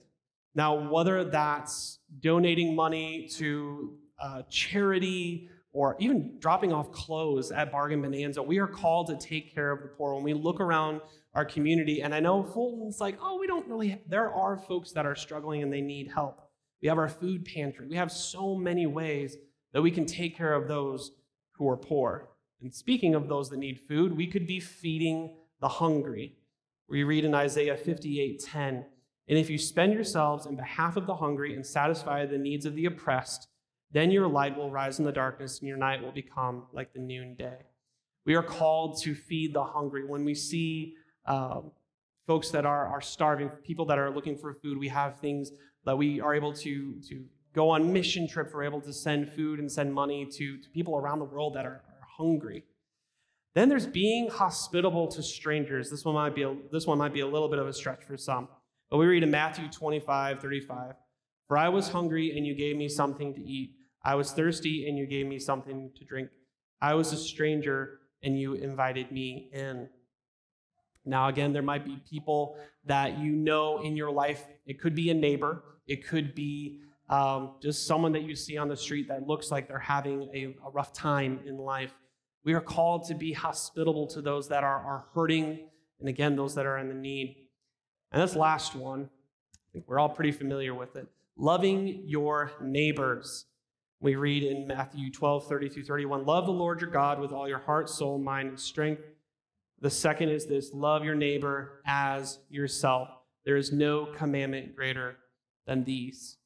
Now, 0.55 0.89
whether 0.91 1.25
that's 1.25 1.99
donating 2.21 2.75
money 2.75 3.29
to 3.37 3.99
uh, 4.21 4.43
charity 4.49 5.51
or 5.73 5.97
even 5.99 6.37
dropping 6.39 6.73
off 6.73 6.91
clothes 6.93 7.53
at 7.53 7.71
Bargain 7.71 8.01
Bonanza, 8.01 8.43
we 8.43 8.59
are 8.59 8.67
called 8.67 9.09
to 9.09 9.17
take 9.17 9.55
care 9.55 9.71
of 9.71 9.83
the 9.83 9.89
poor. 9.89 10.15
When 10.15 10.25
we 10.25 10.33
look 10.35 10.61
around 10.61 11.01
our 11.39 11.45
community, 11.45 12.03
and 12.03 12.13
I 12.13 12.19
know 12.19 12.43
Fulton's 12.43 13.01
like, 13.01 13.17
oh, 13.23 13.39
we 13.39 13.47
don't 13.47 13.69
really, 13.69 13.91
have, 13.91 14.01
there 14.09 14.35
are 14.35 14.59
folks 14.59 14.91
that 14.91 15.07
are 15.07 15.15
struggling 15.15 15.63
and 15.63 15.73
they 15.73 15.81
need 15.81 16.11
help. 16.11 16.41
We 16.83 16.89
have 16.89 16.99
our 16.99 17.09
food 17.09 17.45
pantry. 17.45 17.87
We 17.87 17.95
have 17.95 18.11
so 18.11 18.57
many 18.57 18.87
ways 18.87 19.37
that 19.73 19.81
we 19.81 19.93
can 19.93 20.05
take 20.05 20.37
care 20.37 20.53
of 20.53 20.67
those 20.67 21.13
who 21.53 21.69
are 21.69 21.77
poor. 21.77 22.31
And 22.61 22.75
speaking 22.75 23.15
of 23.15 23.29
those 23.29 23.51
that 23.51 23.59
need 23.59 23.79
food, 23.79 24.17
we 24.17 24.27
could 24.27 24.49
be 24.49 24.59
feeding 24.59 25.37
the 25.61 25.69
hungry. 25.69 26.35
We 26.89 27.05
read 27.05 27.25
in 27.25 27.37
Isaiah 27.37 27.77
58:10, 27.77 28.85
and 29.29 29.39
if 29.39 29.49
you 29.49 29.59
spend 29.59 29.93
yourselves 29.93 30.45
in 30.45 30.57
behalf 30.57 30.97
of 30.97 31.07
the 31.07 31.15
hungry 31.15 31.55
and 31.55 31.65
satisfy 31.65 32.27
the 32.27 32.37
needs 32.37 32.67
of 32.67 32.75
the 32.75 32.87
oppressed, 32.87 33.47
then 33.93 34.11
your 34.11 34.27
light 34.27 34.57
will 34.57 34.73
rise 34.73 34.99
in 34.99 35.05
the 35.05 35.13
darkness 35.13 35.61
and 35.61 35.69
your 35.69 35.79
night 35.79 36.03
will 36.03 36.11
become 36.11 36.67
like 36.73 36.93
the 36.93 36.99
noonday. 36.99 37.59
We 38.27 38.35
are 38.35 38.43
called 38.43 39.01
to 39.03 39.15
feed 39.15 39.55
the 39.55 39.63
hungry. 39.63 40.05
When 40.05 40.25
we 40.25 40.35
see 40.35 40.97
um, 41.29 41.71
folks 42.27 42.51
that 42.51 42.67
are, 42.67 42.87
are 42.87 43.01
starving, 43.01 43.49
people 43.63 43.85
that 43.87 43.99
are 43.99 44.11
looking 44.11 44.37
for 44.37 44.55
food, 44.55 44.79
we 44.79 44.89
have 44.89 45.21
things 45.21 45.53
that 45.85 45.97
we 45.97 46.21
are 46.21 46.35
able 46.35 46.53
to, 46.53 47.01
to 47.09 47.25
go 47.55 47.71
on 47.71 47.93
mission 47.93 48.27
trips. 48.29 48.53
We're 48.53 48.65
able 48.65 48.81
to 48.81 48.93
send 48.93 49.33
food 49.33 49.61
and 49.61 49.71
send 49.71 49.95
money 49.95 50.27
to, 50.27 50.59
to 50.59 50.69
people 50.71 50.97
around 50.97 51.21
the 51.21 51.25
world 51.25 51.55
that 51.55 51.65
are, 51.65 51.83
are 51.89 52.07
hungry. 52.17 52.65
Then 53.55 53.69
there's 53.69 53.87
being 53.87 54.29
hospitable 54.29 55.09
to 55.09 55.23
strangers. 55.23 55.91
This 55.91 56.05
one 56.05 56.15
might 56.15 56.35
be 56.35 56.43
a, 56.43 56.55
this 56.71 56.87
one 56.87 56.99
might 56.99 57.13
be 57.13 57.21
a 57.21 57.27
little 57.27 57.49
bit 57.49 57.59
of 57.59 57.67
a 57.67 57.73
stretch 57.73 58.05
for 58.05 58.17
some. 58.17 58.49
But 58.91 58.99
we 58.99 59.07
read 59.07 59.23
in 59.23 59.31
Matthew 59.31 59.69
25, 59.69 60.41
35. 60.41 60.95
For 61.47 61.57
I 61.57 61.69
was 61.69 61.89
hungry 61.89 62.37
and 62.37 62.47
you 62.47 62.55
gave 62.55 62.77
me 62.77 62.89
something 62.89 63.35
to 63.35 63.41
eat. 63.41 63.73
I 64.05 64.15
was 64.15 64.33
thirsty 64.33 64.89
and 64.89 64.99
you 64.99 65.07
gave 65.07 65.27
me 65.27 65.39
something 65.39 65.91
to 65.97 66.05
drink. 66.05 66.29
I 66.81 66.95
was 66.95 67.13
a 67.13 67.17
stranger 67.17 68.01
and 68.23 68.39
you 68.39 68.55
invited 68.55 69.11
me 69.11 69.51
in. 69.53 69.89
Now, 71.09 71.29
again, 71.29 71.53
there 71.53 71.63
might 71.63 71.85
be 71.85 72.01
people 72.09 72.57
that 72.85 73.19
you 73.19 73.33
know 73.33 73.83
in 73.83 73.97
your 73.97 74.11
life. 74.11 74.45
It 74.67 74.81
could 74.81 74.95
be 74.95 75.11
a 75.11 75.15
neighbor, 75.15 75.65
it 75.87 76.07
could 76.07 76.35
be 76.35 76.81
um, 77.09 77.55
just 77.63 77.87
someone 77.87 78.13
that 78.13 78.23
you 78.23 78.37
see 78.37 78.59
on 78.59 78.69
the 78.69 78.77
street 78.77 79.09
that 79.09 79.27
looks 79.27 79.51
like 79.51 79.67
they're 79.67 79.79
having 79.79 80.29
a, 80.35 80.55
a 80.67 80.71
rough 80.71 80.93
time 80.93 81.41
in 81.47 81.57
life. 81.57 81.95
We 82.45 82.53
are 82.53 82.61
called 82.61 83.09
to 83.09 83.15
be 83.15 83.33
hospitable 83.33 84.07
to 84.09 84.21
those 84.21 84.49
that 84.49 84.63
are, 84.63 84.79
are 84.79 85.07
hurting, 85.15 85.59
and 86.01 86.09
again, 86.09 86.37
those 86.37 86.55
that 86.55 86.67
are 86.67 86.79
in 86.79 86.89
the 86.89 86.95
need. 86.95 87.37
And 88.13 88.23
this 88.23 88.37
last 88.37 88.75
one, 88.75 89.09
I 89.55 89.73
think 89.73 89.85
we're 89.89 89.99
all 89.99 90.09
pretty 90.09 90.33
familiar 90.33 90.75
with 90.75 90.97
it 90.97 91.09
loving 91.39 92.03
your 92.05 92.53
neighbors. 92.61 93.47
We 94.01 94.17
read 94.17 94.43
in 94.43 94.67
Matthew 94.67 95.11
12, 95.11 95.49
30 95.49 95.69
through 95.69 95.85
31, 95.85 96.27
love 96.27 96.47
the 96.47 96.53
Lord 96.53 96.81
your 96.81 96.91
God 96.91 97.21
with 97.21 97.33
all 97.33 97.49
your 97.49 97.59
heart, 97.61 97.89
soul, 97.89 98.19
mind, 98.19 98.49
and 98.49 98.61
strength. 98.61 99.03
The 99.81 99.91
second 99.91 100.31
is 100.31 100.47
this 100.47 100.73
love 100.75 101.05
your 101.05 101.15
neighbor 101.15 101.83
as 101.87 102.39
yourself. 102.51 103.09
There 103.45 103.57
is 103.57 103.73
no 103.73 104.07
commandment 104.07 104.75
greater 104.75 105.17
than 105.67 105.85
these. 105.85 106.37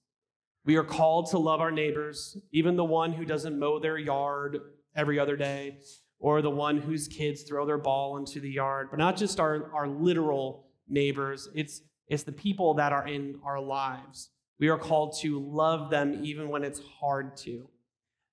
We 0.64 0.76
are 0.76 0.84
called 0.84 1.30
to 1.30 1.38
love 1.38 1.60
our 1.60 1.70
neighbors, 1.70 2.36
even 2.52 2.76
the 2.76 2.84
one 2.84 3.12
who 3.12 3.24
doesn't 3.24 3.58
mow 3.58 3.78
their 3.78 3.98
yard 3.98 4.60
every 4.94 5.18
other 5.18 5.36
day, 5.36 5.78
or 6.18 6.40
the 6.42 6.50
one 6.50 6.78
whose 6.78 7.08
kids 7.08 7.42
throw 7.42 7.66
their 7.66 7.78
ball 7.78 8.16
into 8.18 8.38
the 8.38 8.50
yard, 8.50 8.88
but 8.90 8.98
not 8.98 9.16
just 9.16 9.40
our, 9.40 9.72
our 9.74 9.88
literal 9.88 10.66
neighbors. 10.88 11.48
It's, 11.54 11.82
it's 12.06 12.22
the 12.22 12.32
people 12.32 12.74
that 12.74 12.92
are 12.92 13.08
in 13.08 13.40
our 13.44 13.60
lives. 13.60 14.30
We 14.60 14.68
are 14.68 14.78
called 14.78 15.16
to 15.22 15.40
love 15.40 15.90
them 15.90 16.20
even 16.22 16.48
when 16.48 16.62
it's 16.62 16.80
hard 17.00 17.36
to. 17.38 17.68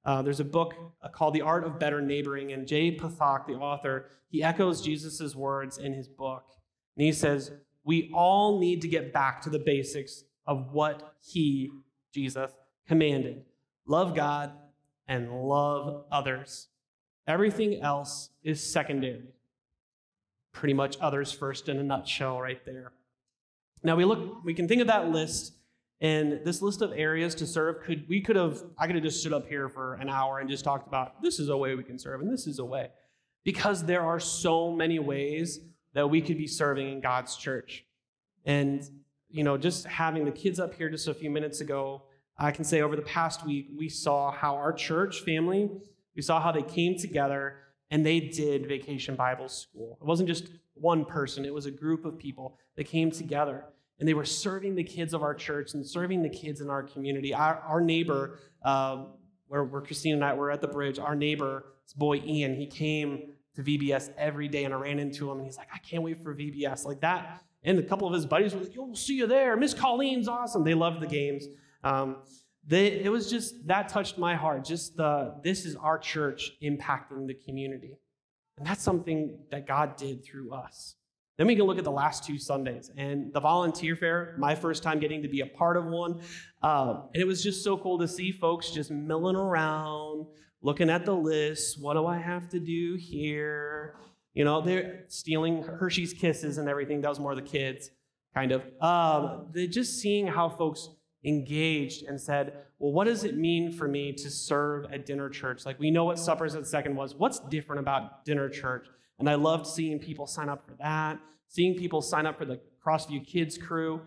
Uh, 0.06 0.22
there's 0.22 0.40
a 0.40 0.46
book 0.46 0.74
uh, 1.02 1.10
called 1.10 1.34
The 1.34 1.42
Art 1.42 1.64
of 1.64 1.80
Better 1.80 2.02
Neighboring, 2.02 2.52
and 2.54 2.68
Jay 2.68 2.96
Pathak, 2.96 3.48
the 3.48 3.54
author, 3.54 4.08
he 4.30 4.44
echoes 4.44 4.82
Jesus' 4.82 5.36
words 5.36 5.78
in 5.78 5.94
his 5.94 6.08
book. 6.08 6.44
And 6.96 7.06
he 7.06 7.12
says, 7.12 7.52
We 7.84 8.12
all 8.14 8.60
need 8.60 8.82
to 8.82 8.88
get 8.88 9.12
back 9.12 9.42
to 9.42 9.50
the 9.50 9.60
basics 9.60 10.24
of 10.46 10.72
what 10.72 11.16
he, 11.22 11.72
Jesus, 12.14 12.52
commanded 12.88 13.44
love 13.88 14.16
God 14.16 14.52
and 15.08 15.32
love 15.32 16.06
others. 16.12 16.68
Everything 17.28 17.82
else 17.82 18.30
is 18.44 18.62
secondary. 18.62 19.34
Pretty 20.52 20.74
much 20.74 20.98
others 21.02 21.32
first 21.32 21.70
in 21.70 21.78
a 21.78 21.84
nutshell, 21.84 22.40
right 22.40 22.64
there. 22.66 22.92
Now 23.84 23.96
we 23.96 24.06
look, 24.06 24.44
we 24.44 24.54
can 24.54 24.68
think 24.68 24.82
of 24.82 24.88
that 24.88 25.10
list 25.10 25.54
and 26.02 26.40
this 26.46 26.62
list 26.62 26.82
of 26.82 26.94
areas 26.94 27.36
to 27.36 27.46
serve 27.46 27.82
could 27.82 28.08
we 28.08 28.22
could 28.22 28.36
have 28.36 28.64
I 28.78 28.88
could 28.88 28.96
have 28.96 29.04
just 29.04 29.20
stood 29.20 29.34
up 29.34 29.48
here 29.48 29.68
for 29.68 29.96
an 29.96 30.10
hour 30.10 30.40
and 30.40 30.50
just 30.50 30.64
talked 30.64 30.88
about 30.88 31.22
this 31.22 31.40
is 31.40 31.50
a 31.50 31.58
way 31.58 31.76
we 31.76 31.84
can 31.84 32.00
serve 32.00 32.22
and 32.22 32.32
this 32.32 32.48
is 32.48 32.60
a 32.60 32.66
way. 32.66 32.90
Because 33.44 33.86
there 33.86 34.02
are 34.02 34.20
so 34.20 34.72
many 34.72 35.00
ways 35.00 35.60
that 35.94 36.10
we 36.10 36.22
could 36.22 36.38
be 36.38 36.48
serving 36.48 36.92
in 36.92 37.02
God's 37.02 37.36
church. 37.36 37.86
And 38.46 38.84
you 39.30 39.44
know, 39.44 39.58
just 39.58 39.86
having 39.86 40.26
the 40.26 40.32
kids 40.32 40.60
up 40.60 40.74
here 40.74 40.90
just 40.90 41.08
a 41.08 41.14
few 41.14 41.30
minutes 41.30 41.62
ago, 41.62 42.04
I 42.38 42.52
can 42.52 42.64
say 42.64 42.82
over 42.82 42.96
the 42.96 43.02
past 43.02 43.46
week 43.46 43.68
we 43.78 43.90
saw 43.90 44.32
how 44.32 44.56
our 44.56 44.72
church 44.72 45.22
family, 45.22 45.70
we 46.16 46.22
saw 46.22 46.42
how 46.42 46.52
they 46.52 46.64
came 46.64 46.98
together 46.98 47.58
and 47.92 48.06
they 48.06 48.20
did 48.22 48.68
vacation 48.68 49.16
Bible 49.16 49.50
school. 49.50 49.98
It 50.02 50.06
wasn't 50.06 50.30
just 50.30 50.50
one 50.76 51.04
person, 51.04 51.44
it 51.44 51.54
was 51.54 51.66
a 51.66 51.72
group 51.72 52.06
of 52.06 52.18
people 52.18 52.58
that 52.78 52.86
came 52.86 53.12
together 53.12 53.66
and 54.00 54.08
they 54.08 54.14
were 54.14 54.26
serving 54.26 54.76
the 54.76 54.84
kids 54.84 55.14
of 55.14 55.22
our 55.22 55.34
church 55.34 55.74
and 55.74 55.86
serving 55.86 56.22
the 56.22 56.30
kids 56.30 56.62
in 56.62 56.70
our 56.70 56.84
community. 56.84 57.34
Our, 57.34 57.58
our 57.60 57.82
neighbor, 57.82 58.40
uh, 58.64 59.06
where, 59.48 59.64
where 59.64 59.82
Christine 59.82 60.16
and 60.16 60.24
I 60.24 60.34
were 60.34 60.52
at 60.52 60.62
the 60.62 60.68
bridge, 60.68 61.00
our 61.00 61.16
neighbor, 61.16 61.66
his 61.84 61.94
boy 61.94 62.18
Ian, 62.26 62.56
he 62.56 62.66
came 62.66 63.34
to 63.56 63.64
VBS 63.64 64.12
every 64.18 64.48
day, 64.48 64.64
and 64.64 64.74
I 64.74 64.78
ran 64.78 65.00
into 65.00 65.30
him, 65.30 65.38
and 65.38 65.46
he's 65.46 65.58
like, 65.58 65.68
I 65.74 65.80
can't 65.80 66.04
wait 66.04 66.24
for 66.24 66.34
VBS. 66.34 66.86
Like 66.86 67.02
that. 67.02 67.44
And 67.64 67.78
a 67.78 67.84
couple 67.84 68.08
of 68.08 68.14
his 68.14 68.26
buddies 68.26 68.54
were 68.54 68.62
like, 68.62 68.74
Yo, 68.74 68.84
we'll 68.84 68.96
see 68.96 69.16
you 69.16 69.28
there. 69.28 69.58
Miss 69.58 69.74
Colleen's 69.74 70.28
awesome. 70.28 70.64
They 70.64 70.74
loved 70.74 71.02
the 71.02 71.08
games. 71.08 71.46
Um, 71.84 72.18
they, 72.66 72.88
it 72.88 73.12
was 73.12 73.30
just, 73.30 73.68
that 73.68 73.90
touched 73.90 74.18
my 74.18 74.36
heart. 74.36 74.64
Just 74.64 74.96
the, 74.96 75.36
this 75.44 75.66
is 75.66 75.76
our 75.76 75.98
church 75.98 76.52
impacting 76.64 77.28
the 77.28 77.34
community. 77.34 77.98
And 78.58 78.68
that's 78.68 78.84
something 78.84 79.40
that 79.52 79.68
God 79.68 79.96
did 79.96 80.24
through 80.24 80.54
us. 80.54 80.96
Then 81.40 81.48
we 81.48 81.56
can 81.56 81.64
look 81.64 81.78
at 81.78 81.86
the 81.86 81.92
last 81.92 82.26
two 82.26 82.38
Sundays 82.38 82.92
and 82.98 83.32
the 83.32 83.40
volunteer 83.40 83.96
fair, 83.96 84.36
my 84.38 84.56
first 84.56 84.84
time 84.84 85.00
getting 85.00 85.22
to 85.22 85.30
be 85.30 85.40
a 85.40 85.46
part 85.46 85.78
of 85.78 85.86
one. 85.86 86.20
Um, 86.62 87.04
and 87.14 87.22
it 87.22 87.26
was 87.26 87.42
just 87.42 87.64
so 87.64 87.78
cool 87.78 87.98
to 88.00 88.10
see 88.10 88.34
folks 88.34 88.72
just 88.72 88.92
milling 88.92 89.38
around, 89.38 90.26
looking 90.62 90.90
at 90.90 91.06
the 91.06 91.16
list. 91.16 91.82
What 91.82 91.94
do 91.94 92.06
I 92.06 92.18
have 92.18 92.50
to 92.50 92.60
do 92.60 92.98
here? 93.00 93.96
You 94.34 94.44
know, 94.44 94.60
they're 94.60 95.06
stealing 95.08 95.64
Hershey's 95.64 96.12
kisses 96.12 96.58
and 96.58 96.68
everything. 96.68 97.00
That 97.00 97.08
was 97.08 97.22
more 97.22 97.36
the 97.36 97.42
kids, 97.42 97.90
kind 98.36 98.52
of. 98.52 98.62
Um, 98.82 99.48
they're 99.54 99.68
just 99.68 100.02
seeing 100.02 100.28
how 100.28 100.50
folks 100.50 100.90
engaged 101.24 102.04
and 102.04 102.20
said, 102.20 102.52
well, 102.80 102.92
what 102.92 103.06
does 103.06 103.24
it 103.24 103.38
mean 103.38 103.72
for 103.72 103.88
me 103.88 104.12
to 104.12 104.30
serve 104.30 104.92
at 104.92 105.06
dinner 105.06 105.30
church? 105.30 105.66
Like, 105.66 105.80
we 105.80 105.90
know 105.90 106.04
what 106.04 106.20
suppers 106.20 106.56
at 106.56 106.68
second 106.68 106.98
was. 106.98 107.16
What's 107.16 107.40
different 107.40 107.80
about 107.80 108.26
dinner 108.26 108.50
church? 108.50 108.88
And 109.20 109.30
I 109.30 109.36
loved 109.36 109.68
seeing 109.68 110.00
people 110.00 110.26
sign 110.26 110.50
up 110.50 110.66
for 110.66 110.76
that, 110.76 111.20
seeing 111.48 111.76
people 111.76 112.02
sign 112.02 112.26
up 112.26 112.38
for 112.38 112.46
the 112.46 112.60
Crossview 112.86 113.26
Kids 113.26 113.58
crew. 113.58 114.02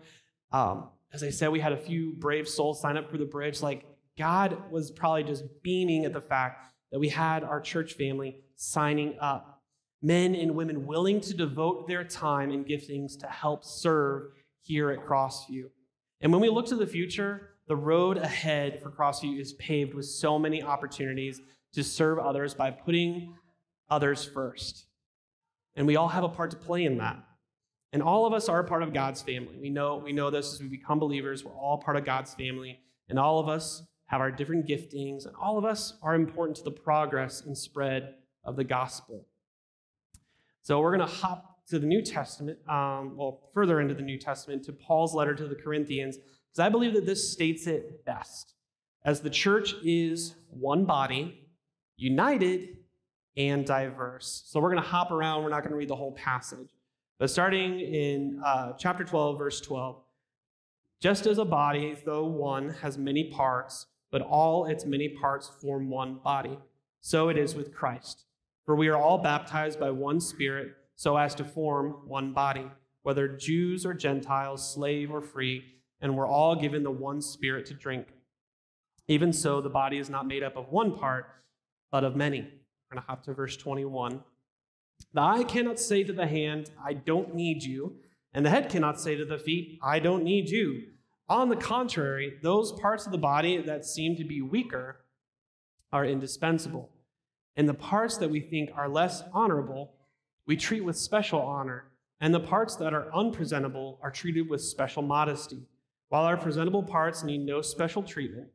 Um, 0.51 0.89
as 1.13 1.23
I 1.23 1.29
said, 1.29 1.49
we 1.49 1.59
had 1.59 1.71
a 1.71 1.77
few 1.77 2.13
brave 2.13 2.47
souls 2.47 2.81
sign 2.81 2.97
up 2.97 3.09
for 3.09 3.17
the 3.17 3.25
bridge. 3.25 3.61
Like, 3.61 3.85
God 4.17 4.71
was 4.71 4.91
probably 4.91 5.23
just 5.23 5.43
beaming 5.61 6.05
at 6.05 6.13
the 6.13 6.21
fact 6.21 6.73
that 6.91 6.99
we 6.99 7.09
had 7.09 7.43
our 7.43 7.61
church 7.61 7.93
family 7.93 8.37
signing 8.55 9.15
up. 9.19 9.61
Men 10.01 10.35
and 10.35 10.55
women 10.55 10.85
willing 10.85 11.21
to 11.21 11.33
devote 11.33 11.87
their 11.87 12.03
time 12.03 12.51
and 12.51 12.65
giftings 12.65 13.17
to 13.19 13.27
help 13.27 13.63
serve 13.63 14.31
here 14.61 14.91
at 14.91 15.05
Crossview. 15.05 15.65
And 16.21 16.31
when 16.31 16.41
we 16.41 16.49
look 16.49 16.67
to 16.67 16.75
the 16.75 16.87
future, 16.87 17.49
the 17.67 17.75
road 17.75 18.17
ahead 18.17 18.81
for 18.81 18.91
Crossview 18.91 19.39
is 19.39 19.53
paved 19.53 19.93
with 19.93 20.05
so 20.05 20.37
many 20.37 20.61
opportunities 20.61 21.41
to 21.73 21.83
serve 21.83 22.19
others 22.19 22.53
by 22.53 22.71
putting 22.71 23.35
others 23.89 24.23
first. 24.23 24.85
And 25.75 25.87
we 25.87 25.95
all 25.95 26.09
have 26.09 26.23
a 26.23 26.29
part 26.29 26.51
to 26.51 26.57
play 26.57 26.85
in 26.85 26.97
that. 26.97 27.17
And 27.91 28.01
all 28.01 28.25
of 28.25 28.33
us 28.33 28.49
are 28.49 28.59
a 28.59 28.63
part 28.63 28.83
of 28.83 28.93
God's 28.93 29.21
family. 29.21 29.55
We 29.59 29.69
know, 29.69 29.97
we 29.97 30.13
know 30.13 30.29
this 30.29 30.53
as 30.53 30.61
we 30.61 30.67
become 30.67 30.99
believers. 30.99 31.43
We're 31.43 31.53
all 31.53 31.77
part 31.77 31.97
of 31.97 32.05
God's 32.05 32.33
family. 32.33 32.79
And 33.09 33.19
all 33.19 33.39
of 33.39 33.47
us 33.47 33.83
have 34.07 34.21
our 34.21 34.31
different 34.31 34.67
giftings, 34.67 35.25
and 35.25 35.35
all 35.35 35.57
of 35.57 35.65
us 35.65 35.93
are 36.03 36.13
important 36.13 36.57
to 36.57 36.63
the 36.63 36.71
progress 36.71 37.41
and 37.41 37.57
spread 37.57 38.13
of 38.43 38.55
the 38.55 38.63
gospel. 38.63 39.25
So 40.61 40.79
we're 40.81 40.95
going 40.95 41.07
to 41.07 41.15
hop 41.15 41.65
to 41.69 41.79
the 41.79 41.87
New 41.87 42.01
Testament, 42.01 42.59
um, 42.69 43.15
well, 43.17 43.49
further 43.53 43.79
into 43.79 43.93
the 43.93 44.03
New 44.03 44.19
Testament, 44.19 44.63
to 44.65 44.73
Paul's 44.73 45.15
letter 45.15 45.33
to 45.33 45.47
the 45.47 45.55
Corinthians, 45.55 46.17
because 46.17 46.59
I 46.59 46.69
believe 46.69 46.93
that 46.93 47.05
this 47.05 47.31
states 47.31 47.65
it 47.65 48.05
best. 48.05 48.53
As 49.03 49.21
the 49.21 49.29
church 49.29 49.73
is 49.83 50.35
one 50.49 50.85
body, 50.85 51.47
united 51.97 52.77
and 53.37 53.65
diverse. 53.65 54.43
So 54.45 54.59
we're 54.59 54.71
going 54.71 54.83
to 54.83 54.89
hop 54.89 55.11
around. 55.11 55.43
We're 55.43 55.49
not 55.49 55.61
going 55.61 55.71
to 55.71 55.77
read 55.77 55.89
the 55.89 55.95
whole 55.95 56.13
passage. 56.13 56.69
But 57.19 57.29
starting 57.29 57.79
in 57.79 58.41
uh, 58.43 58.73
chapter 58.73 59.03
12, 59.03 59.37
verse 59.37 59.61
12, 59.61 59.97
just 60.99 61.25
as 61.25 61.37
a 61.37 61.45
body, 61.45 61.95
though 62.05 62.25
one, 62.25 62.69
has 62.81 62.97
many 62.97 63.25
parts, 63.25 63.87
but 64.11 64.21
all 64.21 64.65
its 64.65 64.85
many 64.85 65.09
parts 65.09 65.47
form 65.47 65.89
one 65.89 66.15
body, 66.23 66.57
so 67.01 67.29
it 67.29 67.37
is 67.37 67.55
with 67.55 67.73
Christ. 67.73 68.25
For 68.65 68.75
we 68.75 68.87
are 68.87 68.97
all 68.97 69.17
baptized 69.17 69.79
by 69.79 69.91
one 69.91 70.21
Spirit, 70.21 70.75
so 70.95 71.17
as 71.17 71.35
to 71.35 71.43
form 71.43 72.07
one 72.07 72.33
body, 72.33 72.71
whether 73.01 73.27
Jews 73.27 73.85
or 73.85 73.93
Gentiles, 73.93 74.73
slave 74.73 75.11
or 75.11 75.21
free, 75.21 75.63
and 75.99 76.15
we're 76.15 76.27
all 76.27 76.55
given 76.55 76.83
the 76.83 76.91
one 76.91 77.21
Spirit 77.21 77.65
to 77.65 77.73
drink. 77.73 78.07
Even 79.07 79.33
so, 79.33 79.59
the 79.59 79.69
body 79.69 79.97
is 79.97 80.09
not 80.09 80.27
made 80.27 80.43
up 80.43 80.55
of 80.55 80.69
one 80.69 80.97
part, 80.97 81.27
but 81.91 82.05
of 82.05 82.15
many. 82.15 82.47
Going 82.93 83.01
to 83.01 83.07
hop 83.07 83.23
to 83.23 83.33
verse 83.33 83.57
21. 83.57 84.21
The 85.15 85.21
eye 85.21 85.43
cannot 85.45 85.79
say 85.79 86.03
to 86.03 86.13
the 86.13 86.27
hand, 86.27 86.69
I 86.85 86.93
don't 86.93 87.33
need 87.33 87.63
you, 87.63 87.95
and 88.35 88.45
the 88.45 88.51
head 88.51 88.69
cannot 88.69 89.01
say 89.01 89.15
to 89.15 89.25
the 89.25 89.39
feet, 89.39 89.79
I 89.81 89.97
don't 89.97 90.23
need 90.23 90.47
you. 90.47 90.83
On 91.27 91.49
the 91.49 91.55
contrary, 91.55 92.35
those 92.43 92.71
parts 92.73 93.07
of 93.07 93.11
the 93.11 93.17
body 93.17 93.57
that 93.63 93.83
seem 93.83 94.15
to 94.17 94.23
be 94.23 94.43
weaker 94.43 94.97
are 95.91 96.05
indispensable. 96.05 96.91
And 97.55 97.67
the 97.67 97.73
parts 97.73 98.17
that 98.17 98.29
we 98.29 98.41
think 98.41 98.69
are 98.75 98.87
less 98.87 99.23
honorable, 99.33 99.95
we 100.45 100.55
treat 100.55 100.81
with 100.81 100.95
special 100.95 101.41
honor. 101.41 101.85
And 102.21 102.31
the 102.31 102.39
parts 102.39 102.75
that 102.75 102.93
are 102.93 103.11
unpresentable 103.11 103.97
are 104.03 104.11
treated 104.11 104.47
with 104.47 104.61
special 104.61 105.01
modesty. 105.01 105.63
While 106.09 106.25
our 106.25 106.37
presentable 106.37 106.83
parts 106.83 107.23
need 107.23 107.43
no 107.43 107.63
special 107.63 108.03
treatment, 108.03 108.49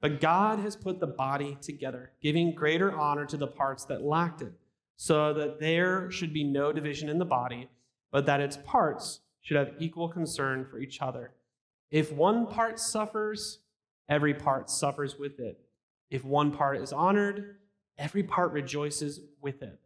But 0.00 0.20
God 0.20 0.58
has 0.60 0.76
put 0.76 1.00
the 1.00 1.06
body 1.06 1.56
together, 1.60 2.12
giving 2.20 2.54
greater 2.54 2.96
honor 2.96 3.24
to 3.26 3.36
the 3.36 3.46
parts 3.46 3.84
that 3.86 4.02
lacked 4.02 4.42
it, 4.42 4.52
so 4.96 5.32
that 5.34 5.58
there 5.58 6.10
should 6.10 6.32
be 6.32 6.44
no 6.44 6.72
division 6.72 7.08
in 7.08 7.18
the 7.18 7.24
body, 7.24 7.68
but 8.12 8.26
that 8.26 8.40
its 8.40 8.58
parts 8.64 9.20
should 9.40 9.56
have 9.56 9.74
equal 9.78 10.08
concern 10.08 10.64
for 10.64 10.78
each 10.78 11.00
other. 11.00 11.32
If 11.90 12.12
one 12.12 12.46
part 12.46 12.78
suffers, 12.78 13.60
every 14.08 14.34
part 14.34 14.68
suffers 14.70 15.18
with 15.18 15.38
it. 15.38 15.58
If 16.10 16.24
one 16.24 16.50
part 16.50 16.78
is 16.78 16.92
honored, 16.92 17.56
every 17.98 18.22
part 18.22 18.52
rejoices 18.52 19.20
with 19.40 19.62
it. 19.62 19.78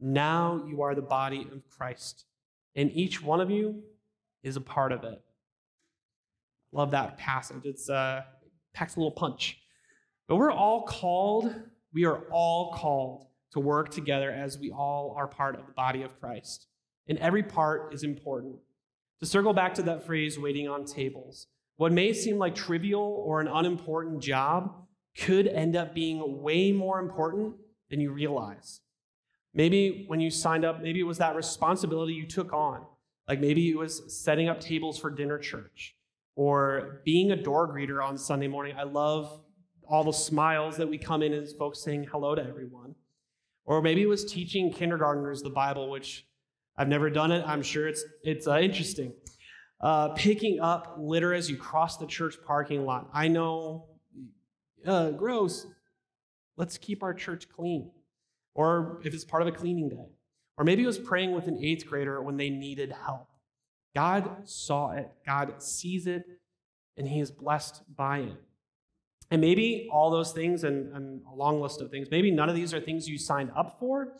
Now 0.00 0.64
you 0.66 0.82
are 0.82 0.94
the 0.94 1.02
body 1.02 1.46
of 1.52 1.68
Christ, 1.68 2.24
and 2.74 2.90
each 2.92 3.22
one 3.22 3.40
of 3.40 3.50
you 3.50 3.82
is 4.42 4.56
a 4.56 4.60
part 4.60 4.92
of 4.92 5.04
it. 5.04 5.20
Love 6.72 6.90
that 6.92 7.18
passage. 7.18 7.64
It's 7.64 7.88
uh, 7.88 8.22
packs 8.72 8.96
a 8.96 8.98
little 8.98 9.12
punch. 9.12 9.58
But 10.28 10.36
we're 10.36 10.52
all 10.52 10.82
called, 10.82 11.54
we 11.92 12.04
are 12.04 12.22
all 12.30 12.72
called 12.72 13.26
to 13.52 13.60
work 13.60 13.90
together 13.90 14.30
as 14.30 14.58
we 14.58 14.70
all 14.70 15.14
are 15.16 15.26
part 15.26 15.56
of 15.56 15.66
the 15.66 15.72
body 15.72 16.02
of 16.02 16.18
Christ. 16.20 16.66
And 17.08 17.18
every 17.18 17.42
part 17.42 17.92
is 17.92 18.02
important. 18.02 18.56
To 19.20 19.26
circle 19.26 19.52
back 19.52 19.74
to 19.74 19.82
that 19.82 20.06
phrase, 20.06 20.38
waiting 20.38 20.68
on 20.68 20.84
tables, 20.84 21.48
what 21.76 21.92
may 21.92 22.12
seem 22.12 22.38
like 22.38 22.54
trivial 22.54 23.22
or 23.26 23.40
an 23.40 23.48
unimportant 23.48 24.22
job 24.22 24.74
could 25.18 25.46
end 25.46 25.76
up 25.76 25.94
being 25.94 26.42
way 26.42 26.72
more 26.72 26.98
important 26.98 27.54
than 27.90 28.00
you 28.00 28.10
realize. 28.12 28.80
Maybe 29.54 30.04
when 30.08 30.20
you 30.20 30.30
signed 30.30 30.64
up, 30.64 30.80
maybe 30.82 31.00
it 31.00 31.06
was 31.06 31.18
that 31.18 31.36
responsibility 31.36 32.14
you 32.14 32.26
took 32.26 32.52
on. 32.52 32.86
Like 33.28 33.40
maybe 33.40 33.70
it 33.70 33.76
was 33.76 34.02
setting 34.08 34.48
up 34.48 34.60
tables 34.60 34.98
for 34.98 35.10
dinner 35.10 35.38
church 35.38 35.94
or 36.34 37.02
being 37.04 37.32
a 37.32 37.36
door 37.36 37.68
greeter 37.72 38.02
on 38.02 38.16
Sunday 38.16 38.48
morning. 38.48 38.74
I 38.78 38.84
love 38.84 39.40
all 39.86 40.04
the 40.04 40.12
smiles 40.12 40.76
that 40.76 40.88
we 40.88 40.98
come 40.98 41.22
in 41.22 41.32
as 41.32 41.52
folks 41.52 41.82
saying 41.82 42.04
hello 42.10 42.34
to 42.34 42.42
everyone. 42.42 42.94
Or 43.64 43.82
maybe 43.82 44.02
it 44.02 44.08
was 44.08 44.24
teaching 44.24 44.72
kindergartners 44.72 45.42
the 45.42 45.50
Bible, 45.50 45.90
which 45.90 46.26
I've 46.76 46.88
never 46.88 47.10
done 47.10 47.30
it. 47.30 47.44
I'm 47.46 47.62
sure 47.62 47.86
it's, 47.86 48.04
it's 48.22 48.46
uh, 48.46 48.58
interesting. 48.58 49.12
Uh, 49.80 50.08
picking 50.10 50.60
up 50.60 50.96
litter 50.98 51.34
as 51.34 51.50
you 51.50 51.56
cross 51.56 51.96
the 51.96 52.06
church 52.06 52.36
parking 52.46 52.84
lot. 52.84 53.10
I 53.12 53.28
know, 53.28 53.86
uh, 54.86 55.10
gross. 55.10 55.66
Let's 56.56 56.78
keep 56.78 57.02
our 57.02 57.14
church 57.14 57.48
clean. 57.48 57.90
Or 58.54 59.00
if 59.04 59.14
it's 59.14 59.24
part 59.24 59.42
of 59.42 59.48
a 59.48 59.52
cleaning 59.52 59.88
day. 59.88 60.08
Or 60.56 60.64
maybe 60.64 60.82
it 60.82 60.86
was 60.86 60.98
praying 60.98 61.32
with 61.32 61.46
an 61.48 61.58
eighth 61.62 61.86
grader 61.86 62.20
when 62.22 62.36
they 62.36 62.50
needed 62.50 62.92
help. 62.92 63.28
God 63.94 64.48
saw 64.48 64.92
it, 64.92 65.10
God 65.26 65.62
sees 65.62 66.06
it, 66.06 66.24
and 66.96 67.06
He 67.06 67.20
is 67.20 67.30
blessed 67.30 67.82
by 67.94 68.20
it. 68.20 68.42
And 69.30 69.40
maybe 69.40 69.88
all 69.90 70.10
those 70.10 70.32
things 70.32 70.64
and, 70.64 70.94
and, 70.94 71.22
a 71.30 71.34
long 71.34 71.60
list 71.60 71.80
of 71.80 71.90
things, 71.90 72.08
maybe 72.10 72.30
none 72.30 72.50
of 72.50 72.54
these 72.54 72.74
are 72.74 72.80
things 72.80 73.08
you 73.08 73.16
signed 73.16 73.50
up 73.56 73.78
for, 73.80 74.12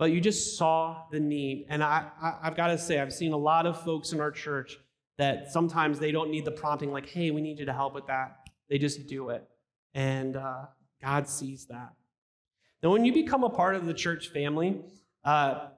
but 0.00 0.10
you 0.10 0.20
just 0.20 0.58
saw 0.58 1.04
the 1.12 1.20
need. 1.20 1.66
And 1.68 1.82
I, 1.82 2.08
I, 2.20 2.38
have 2.42 2.56
got 2.56 2.68
to 2.68 2.78
say, 2.78 2.98
I've 2.98 3.12
seen 3.12 3.32
a 3.32 3.36
lot 3.36 3.66
of 3.66 3.80
folks 3.82 4.12
in 4.12 4.20
our 4.20 4.32
church 4.32 4.78
that 5.18 5.52
sometimes 5.52 6.00
they 6.00 6.10
don't 6.10 6.28
need 6.28 6.44
the 6.44 6.50
prompting, 6.50 6.90
like, 6.90 7.08
hey, 7.08 7.30
we 7.30 7.40
need 7.40 7.60
you 7.60 7.66
to 7.66 7.72
help 7.72 7.94
with 7.94 8.08
that. 8.08 8.48
They 8.68 8.78
just 8.78 9.06
do 9.06 9.28
it. 9.28 9.46
And 9.94 10.36
uh, 10.36 10.64
God 11.00 11.28
sees 11.28 11.66
that. 11.66 11.92
Now, 12.82 12.90
when 12.90 13.04
you 13.04 13.12
become 13.12 13.44
a 13.44 13.50
part 13.50 13.76
of 13.76 13.86
the 13.86 13.94
church 13.94 14.30
family, 14.30 14.80
uh, 15.24 15.68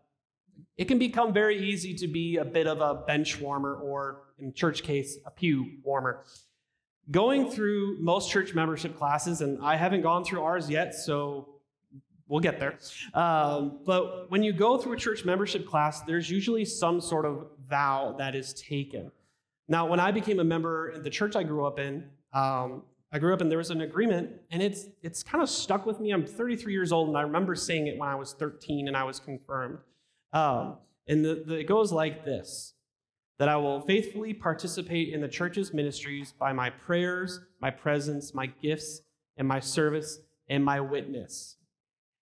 it 0.77 0.87
can 0.87 0.99
become 0.99 1.33
very 1.33 1.57
easy 1.71 1.95
to 1.95 2.09
be 2.09 2.37
a 2.37 2.45
bit 2.45 2.67
of 2.67 2.81
a 2.81 2.95
bench 3.07 3.41
warmer, 3.41 3.75
or 3.75 4.23
in 4.39 4.53
church 4.53 4.83
case, 4.83 5.19
a 5.25 5.31
pew 5.31 5.79
warmer. 5.83 6.25
Going 7.11 7.51
through 7.51 7.99
most 8.01 8.31
church 8.31 8.55
membership 8.55 8.97
classes, 8.97 9.41
and 9.41 9.63
I 9.63 9.77
haven't 9.77 10.03
gone 10.03 10.25
through 10.25 10.43
ours 10.43 10.69
yet, 10.71 10.95
so 10.95 11.49
we'll 12.29 12.41
get 12.41 12.59
there. 12.59 12.79
Um, 13.13 13.81
but 13.85 14.31
when 14.31 14.43
you 14.43 14.53
go 14.53 14.79
through 14.79 14.95
a 14.95 14.97
church 14.97 15.25
membership 15.25 15.67
class, 15.67 16.01
there's 16.03 16.31
usually 16.31 16.65
some 16.65 17.01
sort 17.01 17.27
of 17.27 17.47
vow 17.69 18.15
that 18.19 18.35
is 18.35 18.55
taken. 18.55 19.13
Now, 19.69 19.87
when 19.87 20.01
I 20.01 20.11
became 20.11 20.41
a 20.41 20.45
member 20.45 20.91
in 20.91 21.03
the 21.03 21.11
church 21.11 21.37
I 21.37 21.43
grew 21.43 21.67
up 21.67 21.79
in, 21.79 22.09
um, 22.33 22.83
I 23.13 23.19
grew 23.19 23.33
up 23.33 23.41
and 23.41 23.51
there 23.51 23.59
was 23.59 23.71
an 23.71 23.83
agreement, 23.83 24.31
and 24.51 24.61
it's 24.61 24.87
it's 25.03 25.23
kind 25.23 25.41
of 25.41 25.49
stuck 25.49 25.87
with 25.87 26.01
me. 26.01 26.11
I'm 26.11 26.27
33 26.27 26.73
years 26.73 26.91
old, 26.91 27.09
and 27.09 27.17
I 27.17 27.23
remember 27.23 27.55
saying 27.55 27.87
it 27.87 27.97
when 27.97 28.09
I 28.09 28.17
was 28.17 28.33
13 28.33 28.89
and 28.89 28.97
I 28.97 29.05
was 29.05 29.21
confirmed. 29.21 29.79
Um, 30.35 30.79
and 31.07 31.25
the, 31.25 31.45
the, 31.47 31.55
it 31.61 31.65
goes 31.65 31.93
like 31.93 32.25
this 32.25 32.75
that 33.39 33.49
I 33.49 33.57
will 33.57 33.81
faithfully 33.81 34.33
participate 34.33 35.13
in 35.13 35.21
the 35.21 35.27
church's 35.27 35.75
ministries 35.75 36.33
by 36.39 36.53
my 36.53 36.71
prayers, 36.71 37.41
my 37.61 37.69
presence, 37.69 38.33
my 38.33 38.47
gifts, 38.47 39.01
and 39.37 39.49
my 39.49 39.59
service, 39.59 40.21
and 40.49 40.65
my 40.65 40.81
witness. 40.81 41.57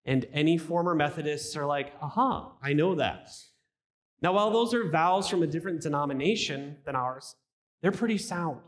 And 0.07 0.27
any 0.33 0.57
former 0.57 0.94
Methodists 0.94 1.55
are 1.55 1.66
like, 1.66 1.92
aha, 2.01 2.53
I 2.62 2.72
know 2.72 2.94
that. 2.94 3.29
Now, 4.22 4.33
while 4.33 4.51
those 4.51 4.72
are 4.72 4.88
vows 4.88 5.29
from 5.29 5.42
a 5.42 5.46
different 5.46 5.83
denomination 5.83 6.79
than 6.87 6.96
ours, 6.96 7.37
they're 7.83 7.92
pretty 7.92 8.18
sound. 8.18 8.61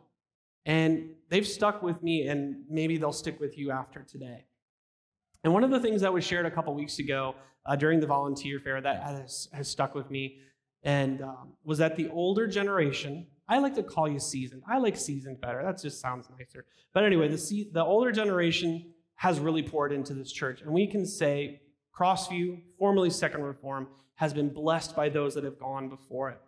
And 0.66 1.11
they've 1.30 1.46
stuck 1.46 1.83
with 1.83 2.02
me, 2.02 2.28
and 2.28 2.64
maybe 2.68 2.98
they'll 2.98 3.12
stick 3.12 3.40
with 3.40 3.57
you 3.57 3.70
after 3.70 4.02
today. 4.02 4.44
And 5.44 5.52
one 5.52 5.64
of 5.64 5.70
the 5.70 5.80
things 5.80 6.02
that 6.02 6.12
was 6.12 6.24
shared 6.24 6.44
a 6.44 6.50
couple 6.50 6.74
weeks 6.74 6.98
ago 6.98 7.37
uh, 7.66 7.77
during 7.77 8.00
the 8.00 8.07
volunteer 8.07 8.59
fair 8.61 8.81
that 8.81 9.03
has, 9.03 9.48
has 9.53 9.68
stuck 9.68 9.94
with 9.94 10.11
me. 10.11 10.38
And 10.83 11.22
um, 11.22 11.53
was 11.64 11.79
that 11.79 11.96
the 11.96 12.09
older 12.11 12.46
generation. 12.46 13.27
I 13.48 13.59
like 13.59 13.74
to 13.74 13.83
call 13.83 14.09
you 14.09 14.18
seasoned. 14.18 14.62
I 14.68 14.79
like 14.79 14.96
seasoned 14.96 15.40
better. 15.40 15.62
That 15.62 15.81
just 15.81 16.00
sounds 16.00 16.29
nicer. 16.38 16.64
But 16.92 17.05
anyway 17.05 17.29
the, 17.29 17.68
the 17.72 17.85
older 17.85 18.12
generation 18.12 18.92
has 19.16 19.38
really 19.38 19.62
poured 19.62 19.92
into 19.92 20.14
this 20.14 20.33
church. 20.33 20.62
And 20.62 20.70
we 20.70 20.87
can 20.87 21.07
say 21.07 21.61
crossview 21.98 22.61
formerly 22.79 23.11
second 23.11 23.42
reform 23.42 23.88
has 24.16 24.33
been 24.33 24.48
blessed 24.48 24.94
by 24.94 25.09
those 25.09 25.35
that 25.35 25.44
have 25.44 25.59
gone 25.59 25.88
before 25.88 26.31
it. 26.31 26.40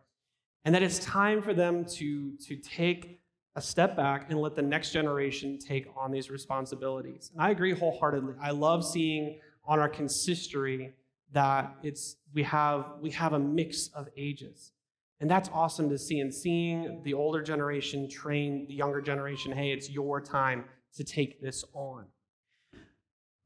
And 0.64 0.74
that 0.74 0.83
it's 0.83 0.98
time 0.98 1.42
for 1.42 1.55
them 1.55 1.85
to, 1.85 2.37
to 2.46 2.57
take 2.57 3.20
a 3.55 3.62
step 3.62 3.96
back 3.96 4.26
and 4.31 4.40
let 4.40 4.55
the 4.55 4.62
next 4.62 4.92
generation 4.92 5.59
take 5.59 5.87
on 5.96 6.11
these 6.11 6.31
responsibilities. 6.31 7.31
And 7.33 7.42
i 7.42 7.50
agree 7.50 7.72
wholeheartedly. 7.72 8.35
I 8.40 8.50
love 8.50 8.85
seeing 8.85 9.38
on 9.64 9.79
our 9.79 9.88
consistory 9.88 10.92
that 11.32 11.76
it's 11.82 12.16
we 12.34 12.42
have 12.44 12.84
we 13.00 13.10
have 13.10 13.32
a 13.32 13.38
mix 13.38 13.88
of 13.88 14.08
ages. 14.16 14.72
And 15.18 15.30
that's 15.30 15.48
awesome 15.52 15.88
to 15.88 15.98
see 15.98 16.20
and 16.20 16.32
seeing 16.32 17.02
the 17.02 17.14
older 17.14 17.42
generation 17.42 18.08
train 18.08 18.66
the 18.68 18.74
younger 18.74 19.00
generation 19.00 19.52
hey 19.52 19.72
it's 19.72 19.90
your 19.90 20.20
time 20.20 20.64
to 20.96 21.04
take 21.04 21.40
this 21.40 21.64
on. 21.72 22.06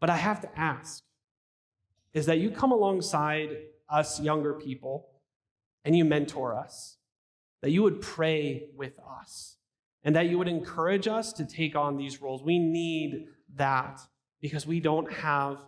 But 0.01 0.11
i 0.11 0.17
have 0.17 0.41
to 0.43 0.59
ask 0.59 1.05
is 2.13 2.27
that 2.27 2.39
you 2.39 2.51
come 2.51 2.73
alongside 2.73 3.57
us 3.89 4.21
younger 4.21 4.55
people 4.55 5.07
and 5.85 5.97
you 5.97 6.05
mentor 6.05 6.57
us 6.57 6.97
that 7.63 7.71
you 7.71 7.83
would 7.83 8.01
pray 8.01 8.69
with 8.75 8.99
us 9.21 9.57
and 10.03 10.17
that 10.17 10.29
you 10.29 10.39
would 10.39 10.49
encourage 10.49 11.07
us 11.07 11.33
to 11.35 11.45
take 11.45 11.77
on 11.77 11.97
these 11.97 12.23
roles? 12.23 12.43
We 12.43 12.59
need 12.59 13.27
that 13.57 14.01
because 14.41 14.67
we 14.67 14.81
don't 14.81 15.13
have 15.13 15.59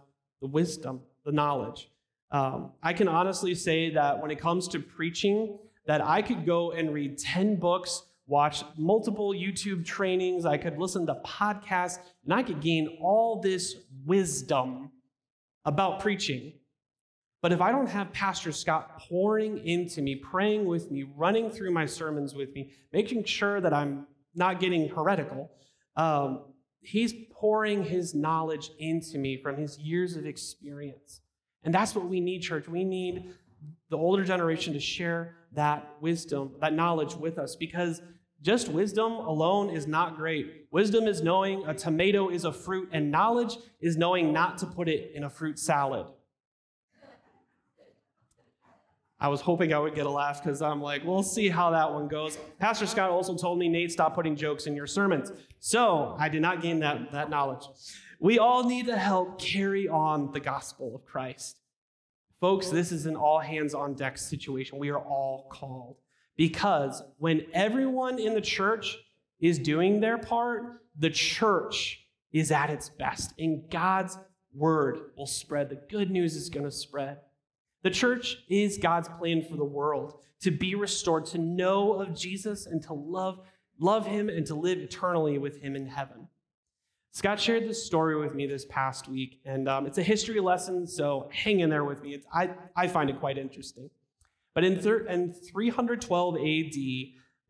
the 0.40 0.48
wisdom 0.48 1.02
the 1.24 1.32
knowledge 1.32 1.88
um, 2.32 2.72
I 2.82 2.94
can 2.94 3.08
honestly 3.08 3.54
say 3.54 3.90
that 3.90 4.20
when 4.20 4.30
it 4.30 4.40
comes 4.40 4.66
to 4.68 4.80
preaching, 4.80 5.58
that 5.86 6.02
I 6.02 6.22
could 6.22 6.46
go 6.46 6.72
and 6.72 6.92
read 6.92 7.18
10 7.18 7.56
books, 7.56 8.02
watch 8.26 8.64
multiple 8.78 9.34
YouTube 9.34 9.84
trainings, 9.84 10.46
I 10.46 10.56
could 10.56 10.78
listen 10.78 11.06
to 11.06 11.16
podcasts, 11.24 11.98
and 12.24 12.32
I 12.32 12.42
could 12.42 12.60
gain 12.60 12.98
all 13.02 13.40
this 13.40 13.76
wisdom 14.06 14.90
about 15.66 16.00
preaching. 16.00 16.54
But 17.42 17.52
if 17.52 17.60
I 17.60 17.72
don't 17.72 17.88
have 17.88 18.12
Pastor 18.12 18.52
Scott 18.52 18.98
pouring 18.98 19.58
into 19.66 20.00
me, 20.00 20.14
praying 20.14 20.64
with 20.64 20.90
me, 20.90 21.04
running 21.16 21.50
through 21.50 21.72
my 21.72 21.84
sermons 21.84 22.34
with 22.34 22.54
me, 22.54 22.70
making 22.92 23.24
sure 23.24 23.60
that 23.60 23.74
I'm 23.74 24.06
not 24.34 24.60
getting 24.60 24.88
heretical, 24.88 25.50
um, 25.96 26.44
he's 26.80 27.12
pouring 27.32 27.82
his 27.82 28.14
knowledge 28.14 28.70
into 28.78 29.18
me 29.18 29.36
from 29.42 29.56
his 29.56 29.76
years 29.78 30.16
of 30.16 30.24
experience. 30.24 31.21
And 31.64 31.74
that's 31.74 31.94
what 31.94 32.06
we 32.06 32.20
need, 32.20 32.42
church. 32.42 32.68
We 32.68 32.84
need 32.84 33.32
the 33.90 33.96
older 33.96 34.24
generation 34.24 34.72
to 34.72 34.80
share 34.80 35.36
that 35.52 35.96
wisdom, 36.00 36.52
that 36.60 36.72
knowledge 36.72 37.14
with 37.14 37.38
us 37.38 37.56
because 37.56 38.00
just 38.40 38.68
wisdom 38.68 39.12
alone 39.12 39.70
is 39.70 39.86
not 39.86 40.16
great. 40.16 40.66
Wisdom 40.72 41.06
is 41.06 41.22
knowing 41.22 41.64
a 41.66 41.74
tomato 41.74 42.28
is 42.28 42.44
a 42.44 42.52
fruit, 42.52 42.88
and 42.92 43.10
knowledge 43.10 43.56
is 43.80 43.96
knowing 43.96 44.32
not 44.32 44.58
to 44.58 44.66
put 44.66 44.88
it 44.88 45.12
in 45.14 45.24
a 45.24 45.30
fruit 45.30 45.58
salad. 45.58 46.06
I 49.22 49.28
was 49.28 49.40
hoping 49.40 49.72
I 49.72 49.78
would 49.78 49.94
get 49.94 50.04
a 50.04 50.10
laugh 50.10 50.42
because 50.42 50.60
I'm 50.60 50.82
like, 50.82 51.04
we'll 51.04 51.22
see 51.22 51.48
how 51.48 51.70
that 51.70 51.92
one 51.92 52.08
goes. 52.08 52.38
Pastor 52.58 52.86
Scott 52.86 53.08
also 53.08 53.36
told 53.36 53.56
me, 53.56 53.68
Nate, 53.68 53.92
stop 53.92 54.16
putting 54.16 54.34
jokes 54.34 54.66
in 54.66 54.74
your 54.74 54.88
sermons. 54.88 55.30
So 55.60 56.16
I 56.18 56.28
did 56.28 56.42
not 56.42 56.60
gain 56.60 56.80
that, 56.80 57.12
that 57.12 57.30
knowledge. 57.30 57.62
We 58.18 58.40
all 58.40 58.64
need 58.64 58.86
to 58.86 58.96
help 58.96 59.40
carry 59.40 59.86
on 59.86 60.32
the 60.32 60.40
gospel 60.40 60.96
of 60.96 61.04
Christ. 61.04 61.58
Folks, 62.40 62.68
this 62.68 62.90
is 62.90 63.06
an 63.06 63.14
all 63.14 63.38
hands 63.38 63.74
on 63.74 63.94
deck 63.94 64.18
situation. 64.18 64.80
We 64.80 64.90
are 64.90 64.98
all 64.98 65.46
called 65.52 65.98
because 66.36 67.00
when 67.18 67.42
everyone 67.52 68.18
in 68.18 68.34
the 68.34 68.40
church 68.40 68.98
is 69.38 69.60
doing 69.60 70.00
their 70.00 70.18
part, 70.18 70.82
the 70.98 71.10
church 71.10 72.08
is 72.32 72.50
at 72.50 72.70
its 72.70 72.88
best, 72.88 73.34
and 73.38 73.70
God's 73.70 74.18
word 74.52 75.12
will 75.16 75.26
spread. 75.26 75.68
The 75.68 75.80
good 75.88 76.10
news 76.10 76.34
is 76.34 76.48
going 76.48 76.64
to 76.64 76.72
spread. 76.72 77.18
The 77.82 77.90
church 77.90 78.38
is 78.48 78.78
God's 78.78 79.08
plan 79.08 79.42
for 79.42 79.56
the 79.56 79.64
world 79.64 80.14
to 80.40 80.50
be 80.50 80.74
restored, 80.74 81.26
to 81.26 81.38
know 81.38 81.94
of 81.94 82.14
Jesus 82.14 82.66
and 82.66 82.82
to 82.84 82.94
love, 82.94 83.40
love 83.78 84.06
him 84.06 84.28
and 84.28 84.46
to 84.46 84.54
live 84.54 84.78
eternally 84.78 85.38
with 85.38 85.60
him 85.60 85.76
in 85.76 85.86
heaven. 85.86 86.28
Scott 87.12 87.38
shared 87.38 87.68
this 87.68 87.84
story 87.84 88.16
with 88.16 88.34
me 88.34 88.46
this 88.46 88.64
past 88.64 89.06
week, 89.06 89.40
and 89.44 89.68
um, 89.68 89.86
it's 89.86 89.98
a 89.98 90.02
history 90.02 90.40
lesson, 90.40 90.86
so 90.86 91.28
hang 91.30 91.60
in 91.60 91.68
there 91.68 91.84
with 91.84 92.02
me. 92.02 92.14
It's, 92.14 92.26
I, 92.32 92.50
I 92.74 92.88
find 92.88 93.10
it 93.10 93.20
quite 93.20 93.36
interesting. 93.36 93.90
But 94.54 94.64
in, 94.64 94.80
thir- 94.80 95.06
in 95.06 95.32
312 95.32 96.36
AD, 96.36 96.74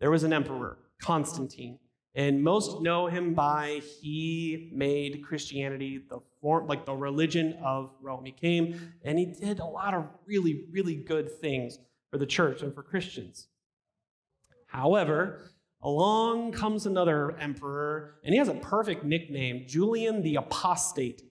there 0.00 0.10
was 0.10 0.24
an 0.24 0.32
emperor, 0.32 0.78
Constantine, 1.00 1.78
and 2.14 2.42
most 2.42 2.82
know 2.82 3.06
him 3.06 3.32
by 3.32 3.80
he 4.00 4.70
made 4.72 5.24
Christianity 5.24 6.02
the 6.08 6.20
form, 6.40 6.66
like 6.66 6.84
the 6.84 6.94
religion 6.94 7.58
of 7.64 7.90
Rome. 8.00 8.24
He 8.24 8.32
came 8.32 8.92
and 9.02 9.18
he 9.18 9.26
did 9.26 9.60
a 9.60 9.64
lot 9.64 9.94
of 9.94 10.04
really, 10.26 10.66
really 10.70 10.96
good 10.96 11.30
things 11.40 11.78
for 12.10 12.18
the 12.18 12.26
church 12.26 12.62
and 12.62 12.74
for 12.74 12.82
Christians. 12.82 13.48
However, 14.66 15.40
along 15.82 16.52
comes 16.52 16.86
another 16.86 17.36
emperor, 17.38 18.16
and 18.24 18.32
he 18.32 18.38
has 18.38 18.48
a 18.48 18.54
perfect 18.54 19.04
nickname 19.04 19.64
Julian 19.66 20.22
the 20.22 20.36
Apostate. 20.36 21.22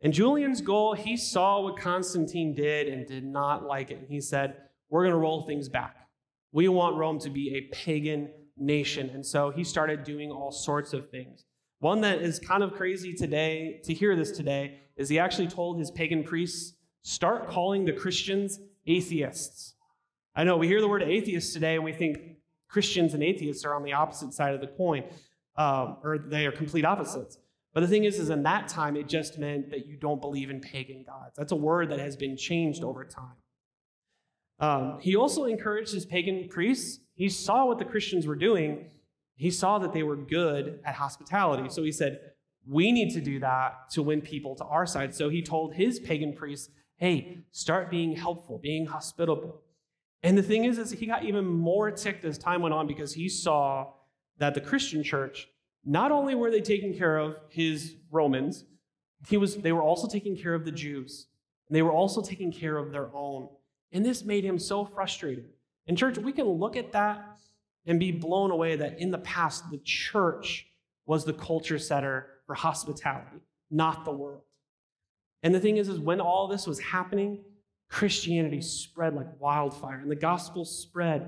And 0.00 0.12
Julian's 0.12 0.60
goal, 0.60 0.94
he 0.94 1.16
saw 1.16 1.60
what 1.60 1.78
Constantine 1.78 2.54
did 2.54 2.88
and 2.88 3.06
did 3.06 3.24
not 3.24 3.64
like 3.64 3.90
it. 3.90 3.98
And 3.98 4.08
he 4.08 4.20
said, 4.20 4.56
We're 4.88 5.02
going 5.02 5.12
to 5.12 5.18
roll 5.18 5.42
things 5.42 5.68
back. 5.68 5.96
We 6.52 6.68
want 6.68 6.96
Rome 6.96 7.18
to 7.20 7.30
be 7.30 7.56
a 7.56 7.74
pagan 7.74 8.30
nation. 8.56 9.10
And 9.10 9.24
so 9.24 9.50
he 9.50 9.64
started 9.64 10.04
doing 10.04 10.30
all 10.30 10.50
sorts 10.50 10.92
of 10.92 11.10
things. 11.10 11.44
One 11.80 12.00
that 12.00 12.22
is 12.22 12.38
kind 12.38 12.62
of 12.62 12.74
crazy 12.74 13.12
today, 13.12 13.80
to 13.84 13.92
hear 13.92 14.16
this 14.16 14.30
today, 14.30 14.80
is 14.96 15.08
he 15.08 15.18
actually 15.18 15.48
told 15.48 15.78
his 15.78 15.90
pagan 15.90 16.24
priests, 16.24 16.74
start 17.02 17.48
calling 17.48 17.84
the 17.84 17.92
Christians 17.92 18.58
atheists. 18.86 19.74
I 20.34 20.44
know 20.44 20.56
we 20.56 20.66
hear 20.66 20.80
the 20.80 20.88
word 20.88 21.02
atheist 21.02 21.52
today 21.52 21.74
and 21.74 21.84
we 21.84 21.92
think 21.92 22.18
Christians 22.68 23.14
and 23.14 23.22
atheists 23.22 23.64
are 23.64 23.74
on 23.74 23.82
the 23.82 23.92
opposite 23.92 24.32
side 24.32 24.54
of 24.54 24.60
the 24.60 24.66
coin, 24.66 25.04
um, 25.56 25.98
or 26.02 26.18
they 26.18 26.46
are 26.46 26.52
complete 26.52 26.84
opposites. 26.84 27.38
But 27.72 27.80
the 27.80 27.88
thing 27.88 28.04
is, 28.04 28.18
is 28.18 28.30
in 28.30 28.42
that 28.44 28.68
time, 28.68 28.96
it 28.96 29.06
just 29.06 29.38
meant 29.38 29.70
that 29.70 29.86
you 29.86 29.96
don't 29.96 30.20
believe 30.20 30.48
in 30.48 30.60
pagan 30.60 31.04
gods. 31.06 31.36
That's 31.36 31.52
a 31.52 31.56
word 31.56 31.90
that 31.90 31.98
has 31.98 32.16
been 32.16 32.36
changed 32.36 32.82
over 32.82 33.04
time. 33.04 33.36
Um, 34.58 34.98
he 35.00 35.16
also 35.16 35.44
encouraged 35.44 35.92
his 35.92 36.06
pagan 36.06 36.48
priests. 36.48 37.00
He 37.14 37.28
saw 37.28 37.66
what 37.66 37.78
the 37.78 37.84
Christians 37.84 38.26
were 38.26 38.36
doing. 38.36 38.90
He 39.36 39.50
saw 39.50 39.78
that 39.78 39.92
they 39.92 40.02
were 40.02 40.16
good 40.16 40.80
at 40.84 40.94
hospitality. 40.94 41.68
So 41.68 41.82
he 41.82 41.92
said, 41.92 42.20
We 42.66 42.92
need 42.92 43.12
to 43.14 43.20
do 43.20 43.38
that 43.40 43.90
to 43.90 44.02
win 44.02 44.22
people 44.22 44.54
to 44.56 44.64
our 44.64 44.86
side. 44.86 45.14
So 45.14 45.28
he 45.28 45.42
told 45.42 45.74
his 45.74 46.00
pagan 46.00 46.32
priests, 46.32 46.70
Hey, 46.96 47.44
start 47.50 47.90
being 47.90 48.16
helpful, 48.16 48.58
being 48.58 48.86
hospitable. 48.86 49.62
And 50.22 50.36
the 50.36 50.42
thing 50.42 50.64
is, 50.64 50.78
is 50.78 50.90
he 50.90 51.06
got 51.06 51.24
even 51.24 51.44
more 51.44 51.90
ticked 51.90 52.24
as 52.24 52.38
time 52.38 52.62
went 52.62 52.74
on 52.74 52.86
because 52.86 53.12
he 53.12 53.28
saw 53.28 53.92
that 54.38 54.54
the 54.54 54.60
Christian 54.60 55.02
church, 55.02 55.48
not 55.84 56.10
only 56.10 56.34
were 56.34 56.50
they 56.50 56.62
taking 56.62 56.96
care 56.96 57.18
of 57.18 57.36
his 57.50 57.96
Romans, 58.10 58.64
he 59.28 59.36
was, 59.36 59.56
they 59.56 59.72
were 59.72 59.82
also 59.82 60.08
taking 60.08 60.36
care 60.36 60.54
of 60.54 60.64
the 60.64 60.72
Jews. 60.72 61.26
And 61.68 61.76
they 61.76 61.82
were 61.82 61.92
also 61.92 62.22
taking 62.22 62.50
care 62.50 62.78
of 62.78 62.92
their 62.92 63.08
own. 63.14 63.48
And 63.92 64.04
this 64.04 64.24
made 64.24 64.44
him 64.44 64.58
so 64.58 64.84
frustrated. 64.84 65.46
In 65.86 65.96
church, 65.96 66.18
we 66.18 66.32
can 66.32 66.46
look 66.46 66.76
at 66.76 66.92
that 66.92 67.38
and 67.86 68.00
be 68.00 68.10
blown 68.10 68.50
away 68.50 68.76
that 68.76 68.98
in 68.98 69.10
the 69.10 69.18
past, 69.18 69.70
the 69.70 69.78
church 69.78 70.66
was 71.06 71.24
the 71.24 71.32
culture 71.32 71.78
setter 71.78 72.26
for 72.46 72.54
hospitality, 72.54 73.38
not 73.70 74.04
the 74.04 74.10
world. 74.10 74.42
And 75.42 75.54
the 75.54 75.60
thing 75.60 75.76
is, 75.76 75.88
is 75.88 76.00
when 76.00 76.20
all 76.20 76.48
this 76.48 76.66
was 76.66 76.80
happening, 76.80 77.44
Christianity 77.88 78.60
spread 78.60 79.14
like 79.14 79.28
wildfire, 79.40 80.00
and 80.00 80.10
the 80.10 80.16
gospel 80.16 80.64
spread. 80.64 81.22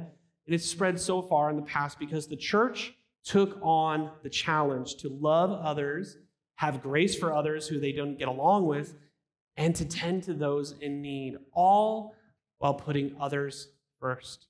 And 0.47 0.55
it 0.55 0.63
spread 0.63 0.99
so 0.99 1.23
far 1.23 1.51
in 1.51 1.57
the 1.57 1.63
past 1.63 1.99
because 1.99 2.27
the 2.27 2.37
church 2.37 2.95
took 3.25 3.59
on 3.63 4.11
the 4.23 4.31
challenge 4.31 4.97
to 4.97 5.09
love 5.09 5.53
others, 5.53 6.17
have 6.57 6.83
grace 6.83 7.15
for 7.15 7.33
others 7.33 7.69
who 7.69 7.79
they 7.79 7.93
don't 7.93 8.19
get 8.19 8.29
along 8.29 8.67
with, 8.67 8.95
and 9.57 9.77
to 9.77 9.85
tend 9.85 10.23
to 10.25 10.35
those 10.35 10.73
in 10.81 11.03
need, 11.03 11.37
all 11.53 12.15
while 12.59 12.75
putting 12.75 13.17
others 13.21 13.69
first. 14.01 14.47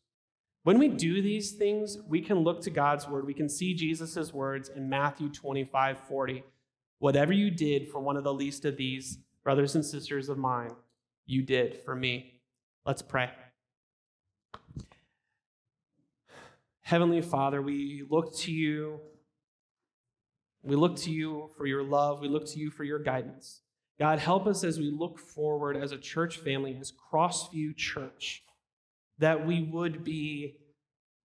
When 0.64 0.78
we 0.78 0.88
do 0.88 1.22
these 1.22 1.52
things, 1.52 1.98
we 2.06 2.20
can 2.20 2.40
look 2.40 2.60
to 2.62 2.70
God's 2.70 3.08
word. 3.08 3.26
We 3.26 3.34
can 3.34 3.48
see 3.48 3.74
Jesus' 3.74 4.34
words 4.34 4.68
in 4.68 4.88
Matthew 4.88 5.30
25 5.30 5.98
40. 6.00 6.44
Whatever 6.98 7.32
you 7.32 7.50
did 7.50 7.88
for 7.88 8.00
one 8.00 8.16
of 8.16 8.24
the 8.24 8.34
least 8.34 8.64
of 8.64 8.76
these 8.76 9.18
brothers 9.44 9.74
and 9.74 9.84
sisters 9.84 10.28
of 10.28 10.36
mine, 10.36 10.72
you 11.26 11.42
did 11.42 11.82
for 11.84 11.94
me. 11.94 12.40
Let's 12.84 13.02
pray. 13.02 13.30
Heavenly 16.80 17.20
Father, 17.20 17.62
we 17.62 18.04
look 18.08 18.34
to 18.38 18.52
you. 18.52 19.00
We 20.62 20.74
look 20.74 20.96
to 20.96 21.10
you 21.10 21.50
for 21.56 21.66
your 21.66 21.82
love. 21.82 22.20
We 22.20 22.28
look 22.28 22.46
to 22.46 22.58
you 22.58 22.70
for 22.70 22.82
your 22.82 22.98
guidance. 22.98 23.60
God, 23.98 24.20
help 24.20 24.46
us 24.46 24.62
as 24.62 24.78
we 24.78 24.90
look 24.90 25.18
forward 25.18 25.76
as 25.76 25.92
a 25.92 25.98
church 25.98 26.38
family, 26.38 26.76
as 26.80 26.92
Crossview 26.92 27.76
Church, 27.76 28.44
that 29.18 29.44
we 29.44 29.62
would 29.62 30.04
be 30.04 30.56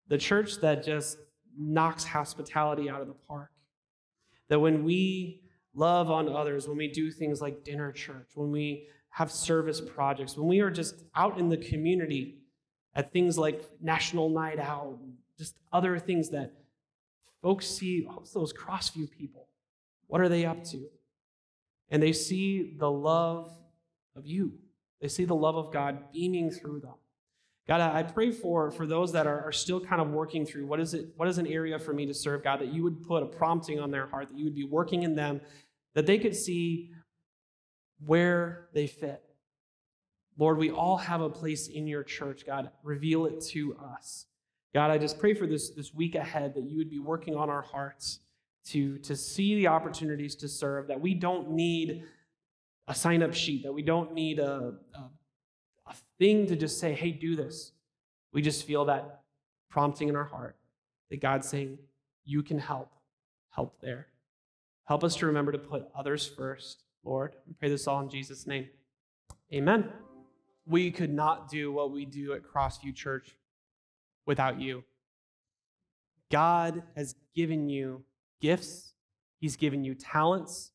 the 0.07 0.17
church 0.17 0.57
that 0.61 0.83
just 0.83 1.17
knocks 1.57 2.03
hospitality 2.03 2.89
out 2.89 3.01
of 3.01 3.07
the 3.07 3.13
park. 3.13 3.51
That 4.49 4.59
when 4.59 4.83
we 4.83 5.43
love 5.75 6.09
on 6.09 6.27
others, 6.29 6.67
when 6.67 6.77
we 6.77 6.87
do 6.87 7.11
things 7.11 7.41
like 7.41 7.63
dinner 7.63 7.91
church, 7.91 8.29
when 8.33 8.51
we 8.51 8.87
have 9.09 9.31
service 9.31 9.79
projects, 9.79 10.35
when 10.35 10.47
we 10.47 10.59
are 10.61 10.71
just 10.71 10.95
out 11.15 11.39
in 11.39 11.49
the 11.49 11.57
community 11.57 12.39
at 12.95 13.13
things 13.13 13.37
like 13.37 13.61
National 13.81 14.29
Night 14.29 14.59
Out, 14.59 14.97
just 15.37 15.55
other 15.71 15.99
things 15.99 16.29
that 16.31 16.53
folks 17.41 17.67
see, 17.67 18.07
oh, 18.09 18.23
those 18.33 18.53
Crossview 18.53 19.09
people. 19.11 19.47
What 20.07 20.21
are 20.21 20.29
they 20.29 20.45
up 20.45 20.63
to? 20.65 20.87
And 21.93 22.01
they 22.01 22.11
see 22.11 22.73
the 22.79 22.89
love 22.89 23.53
of 24.15 24.25
you. 24.25 24.53
They 24.99 25.07
see 25.07 25.25
the 25.25 25.35
love 25.35 25.55
of 25.55 25.71
God 25.71 26.11
beaming 26.11 26.49
through 26.49 26.79
them. 26.79 26.95
God, 27.67 27.81
I 27.81 28.01
pray 28.01 28.31
for, 28.31 28.71
for 28.71 28.87
those 28.87 29.11
that 29.11 29.27
are, 29.27 29.41
are 29.41 29.51
still 29.51 29.79
kind 29.79 30.01
of 30.01 30.09
working 30.09 30.43
through 30.43 30.65
what 30.65 30.79
is 30.79 30.95
it, 30.95 31.09
what 31.17 31.27
is 31.27 31.37
an 31.37 31.45
area 31.45 31.77
for 31.77 31.93
me 31.93 32.07
to 32.07 32.13
serve, 32.13 32.43
God, 32.43 32.61
that 32.61 32.73
you 32.73 32.81
would 32.81 33.03
put 33.03 33.21
a 33.21 33.27
prompting 33.27 33.79
on 33.79 33.91
their 33.91 34.07
heart, 34.07 34.29
that 34.29 34.37
you 34.37 34.43
would 34.43 34.55
be 34.55 34.63
working 34.63 35.03
in 35.03 35.13
them, 35.13 35.39
that 35.93 36.07
they 36.07 36.17
could 36.17 36.35
see 36.35 36.89
where 38.03 38.69
they 38.73 38.87
fit. 38.87 39.21
Lord, 40.35 40.57
we 40.57 40.71
all 40.71 40.97
have 40.97 41.21
a 41.21 41.29
place 41.29 41.67
in 41.67 41.85
your 41.85 42.03
church. 42.03 42.43
God, 42.43 42.71
reveal 42.81 43.27
it 43.27 43.39
to 43.51 43.77
us. 43.77 44.25
God, 44.73 44.89
I 44.89 44.97
just 44.97 45.19
pray 45.19 45.35
for 45.35 45.45
this, 45.45 45.69
this 45.69 45.93
week 45.93 46.15
ahead 46.15 46.55
that 46.55 46.63
you 46.63 46.79
would 46.79 46.89
be 46.89 46.97
working 46.97 47.35
on 47.35 47.51
our 47.51 47.61
hearts 47.61 48.21
to, 48.67 48.97
to 48.99 49.15
see 49.15 49.55
the 49.55 49.67
opportunities 49.67 50.35
to 50.35 50.47
serve, 50.47 50.87
that 50.87 50.99
we 50.99 51.13
don't 51.13 51.51
need 51.51 52.03
a 52.87 52.95
sign 52.95 53.23
up 53.23 53.33
sheet, 53.33 53.63
that 53.63 53.73
we 53.73 53.81
don't 53.81 54.13
need 54.13 54.39
a, 54.39 54.73
a 54.95 55.09
a 55.87 55.95
thing 56.19 56.47
to 56.47 56.55
just 56.55 56.79
say, 56.79 56.93
hey, 56.93 57.11
do 57.11 57.35
this. 57.35 57.71
We 58.31 58.41
just 58.41 58.65
feel 58.65 58.85
that 58.85 59.21
prompting 59.69 60.09
in 60.09 60.15
our 60.15 60.23
heart 60.23 60.57
that 61.09 61.21
God's 61.21 61.47
saying, 61.47 61.77
you 62.25 62.43
can 62.43 62.57
help. 62.57 62.91
Help 63.49 63.79
there. 63.81 64.07
Help 64.85 65.03
us 65.03 65.15
to 65.17 65.27
remember 65.27 65.51
to 65.51 65.59
put 65.59 65.87
others 65.95 66.25
first, 66.25 66.83
Lord. 67.03 67.35
We 67.47 67.53
pray 67.53 67.69
this 67.69 67.87
all 67.87 67.99
in 68.01 68.09
Jesus' 68.09 68.47
name. 68.47 68.67
Amen. 69.53 69.89
We 70.65 70.89
could 70.89 71.13
not 71.13 71.49
do 71.49 71.71
what 71.71 71.91
we 71.91 72.05
do 72.05 72.33
at 72.33 72.41
Crossview 72.43 72.95
Church 72.95 73.37
without 74.25 74.59
you. 74.59 74.83
God 76.31 76.81
has 76.95 77.15
given 77.35 77.69
you 77.69 78.03
gifts, 78.41 78.93
He's 79.39 79.55
given 79.55 79.83
you 79.83 79.93
talents, 79.93 80.71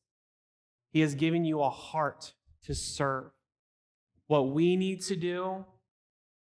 He 0.91 1.01
has 1.01 1.15
given 1.15 1.45
you 1.45 1.61
a 1.61 1.69
heart 1.69 2.33
to 2.63 2.75
serve. 2.75 3.31
What 4.27 4.51
we 4.51 4.75
need 4.75 5.01
to 5.03 5.15
do 5.15 5.65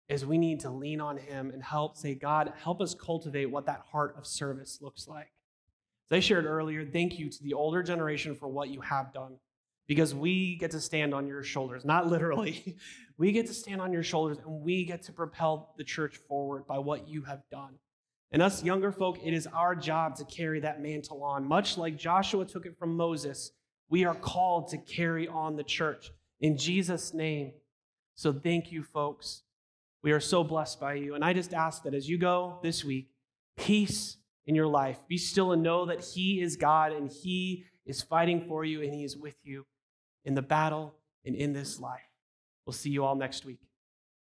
is 0.09 0.25
we 0.25 0.37
need 0.37 0.59
to 0.61 0.69
lean 0.69 0.99
on 0.99 1.17
Him 1.17 1.51
and 1.51 1.63
help 1.63 1.95
say, 1.95 2.15
God, 2.15 2.51
help 2.61 2.81
us 2.81 2.93
cultivate 2.93 3.45
what 3.45 3.67
that 3.67 3.83
heart 3.91 4.15
of 4.17 4.25
service 4.25 4.79
looks 4.81 5.07
like. 5.07 5.31
As 6.11 6.17
I 6.17 6.19
shared 6.19 6.45
earlier, 6.45 6.85
thank 6.85 7.19
you 7.19 7.29
to 7.29 7.43
the 7.43 7.53
older 7.53 7.83
generation 7.83 8.35
for 8.35 8.47
what 8.47 8.69
you 8.69 8.81
have 8.81 9.13
done 9.13 9.37
because 9.87 10.13
we 10.13 10.55
get 10.55 10.71
to 10.71 10.79
stand 10.79 11.13
on 11.13 11.27
your 11.27 11.43
shoulders, 11.43 11.85
not 11.85 12.07
literally. 12.07 12.77
we 13.17 13.31
get 13.31 13.47
to 13.47 13.53
stand 13.53 13.81
on 13.81 13.91
your 13.91 14.03
shoulders 14.03 14.37
and 14.37 14.61
we 14.61 14.85
get 14.85 15.03
to 15.03 15.11
propel 15.11 15.73
the 15.77 15.83
church 15.83 16.17
forward 16.27 16.65
by 16.67 16.77
what 16.77 17.07
you 17.07 17.23
have 17.23 17.41
done. 17.51 17.73
And 18.31 18.41
us 18.41 18.63
younger 18.63 18.91
folk, 18.91 19.17
it 19.23 19.33
is 19.33 19.47
our 19.47 19.75
job 19.75 20.15
to 20.17 20.25
carry 20.25 20.59
that 20.59 20.81
mantle 20.81 21.23
on. 21.23 21.47
Much 21.47 21.77
like 21.77 21.97
Joshua 21.97 22.45
took 22.45 22.65
it 22.65 22.77
from 22.77 22.95
Moses, 22.95 23.51
we 23.89 24.05
are 24.05 24.15
called 24.15 24.69
to 24.69 24.77
carry 24.77 25.27
on 25.27 25.55
the 25.55 25.63
church. 25.63 26.11
In 26.39 26.57
Jesus' 26.57 27.13
name, 27.13 27.53
so 28.15 28.31
thank 28.31 28.71
you, 28.71 28.83
folks. 28.83 29.43
We 30.03 30.11
are 30.11 30.19
so 30.19 30.43
blessed 30.43 30.79
by 30.79 30.95
you. 30.95 31.15
And 31.15 31.25
I 31.25 31.33
just 31.33 31.53
ask 31.53 31.83
that 31.83 31.93
as 31.93 32.07
you 32.07 32.17
go 32.17 32.59
this 32.61 32.85
week, 32.85 33.09
peace 33.57 34.17
in 34.45 34.55
your 34.55 34.67
life. 34.67 34.99
Be 35.07 35.17
still 35.17 35.51
and 35.51 35.63
know 35.63 35.85
that 35.87 36.03
He 36.03 36.41
is 36.41 36.55
God 36.55 36.91
and 36.91 37.09
He 37.09 37.65
is 37.89 38.03
fighting 38.03 38.45
for 38.47 38.63
you 38.63 38.83
and 38.83 38.93
he 38.93 39.03
is 39.03 39.17
with 39.17 39.35
you 39.43 39.65
in 40.23 40.35
the 40.35 40.41
battle 40.41 40.93
and 41.25 41.35
in 41.35 41.53
this 41.53 41.79
life. 41.79 42.01
We'll 42.65 42.73
see 42.73 42.91
you 42.91 43.03
all 43.03 43.15
next 43.15 43.45
week. 43.45 43.68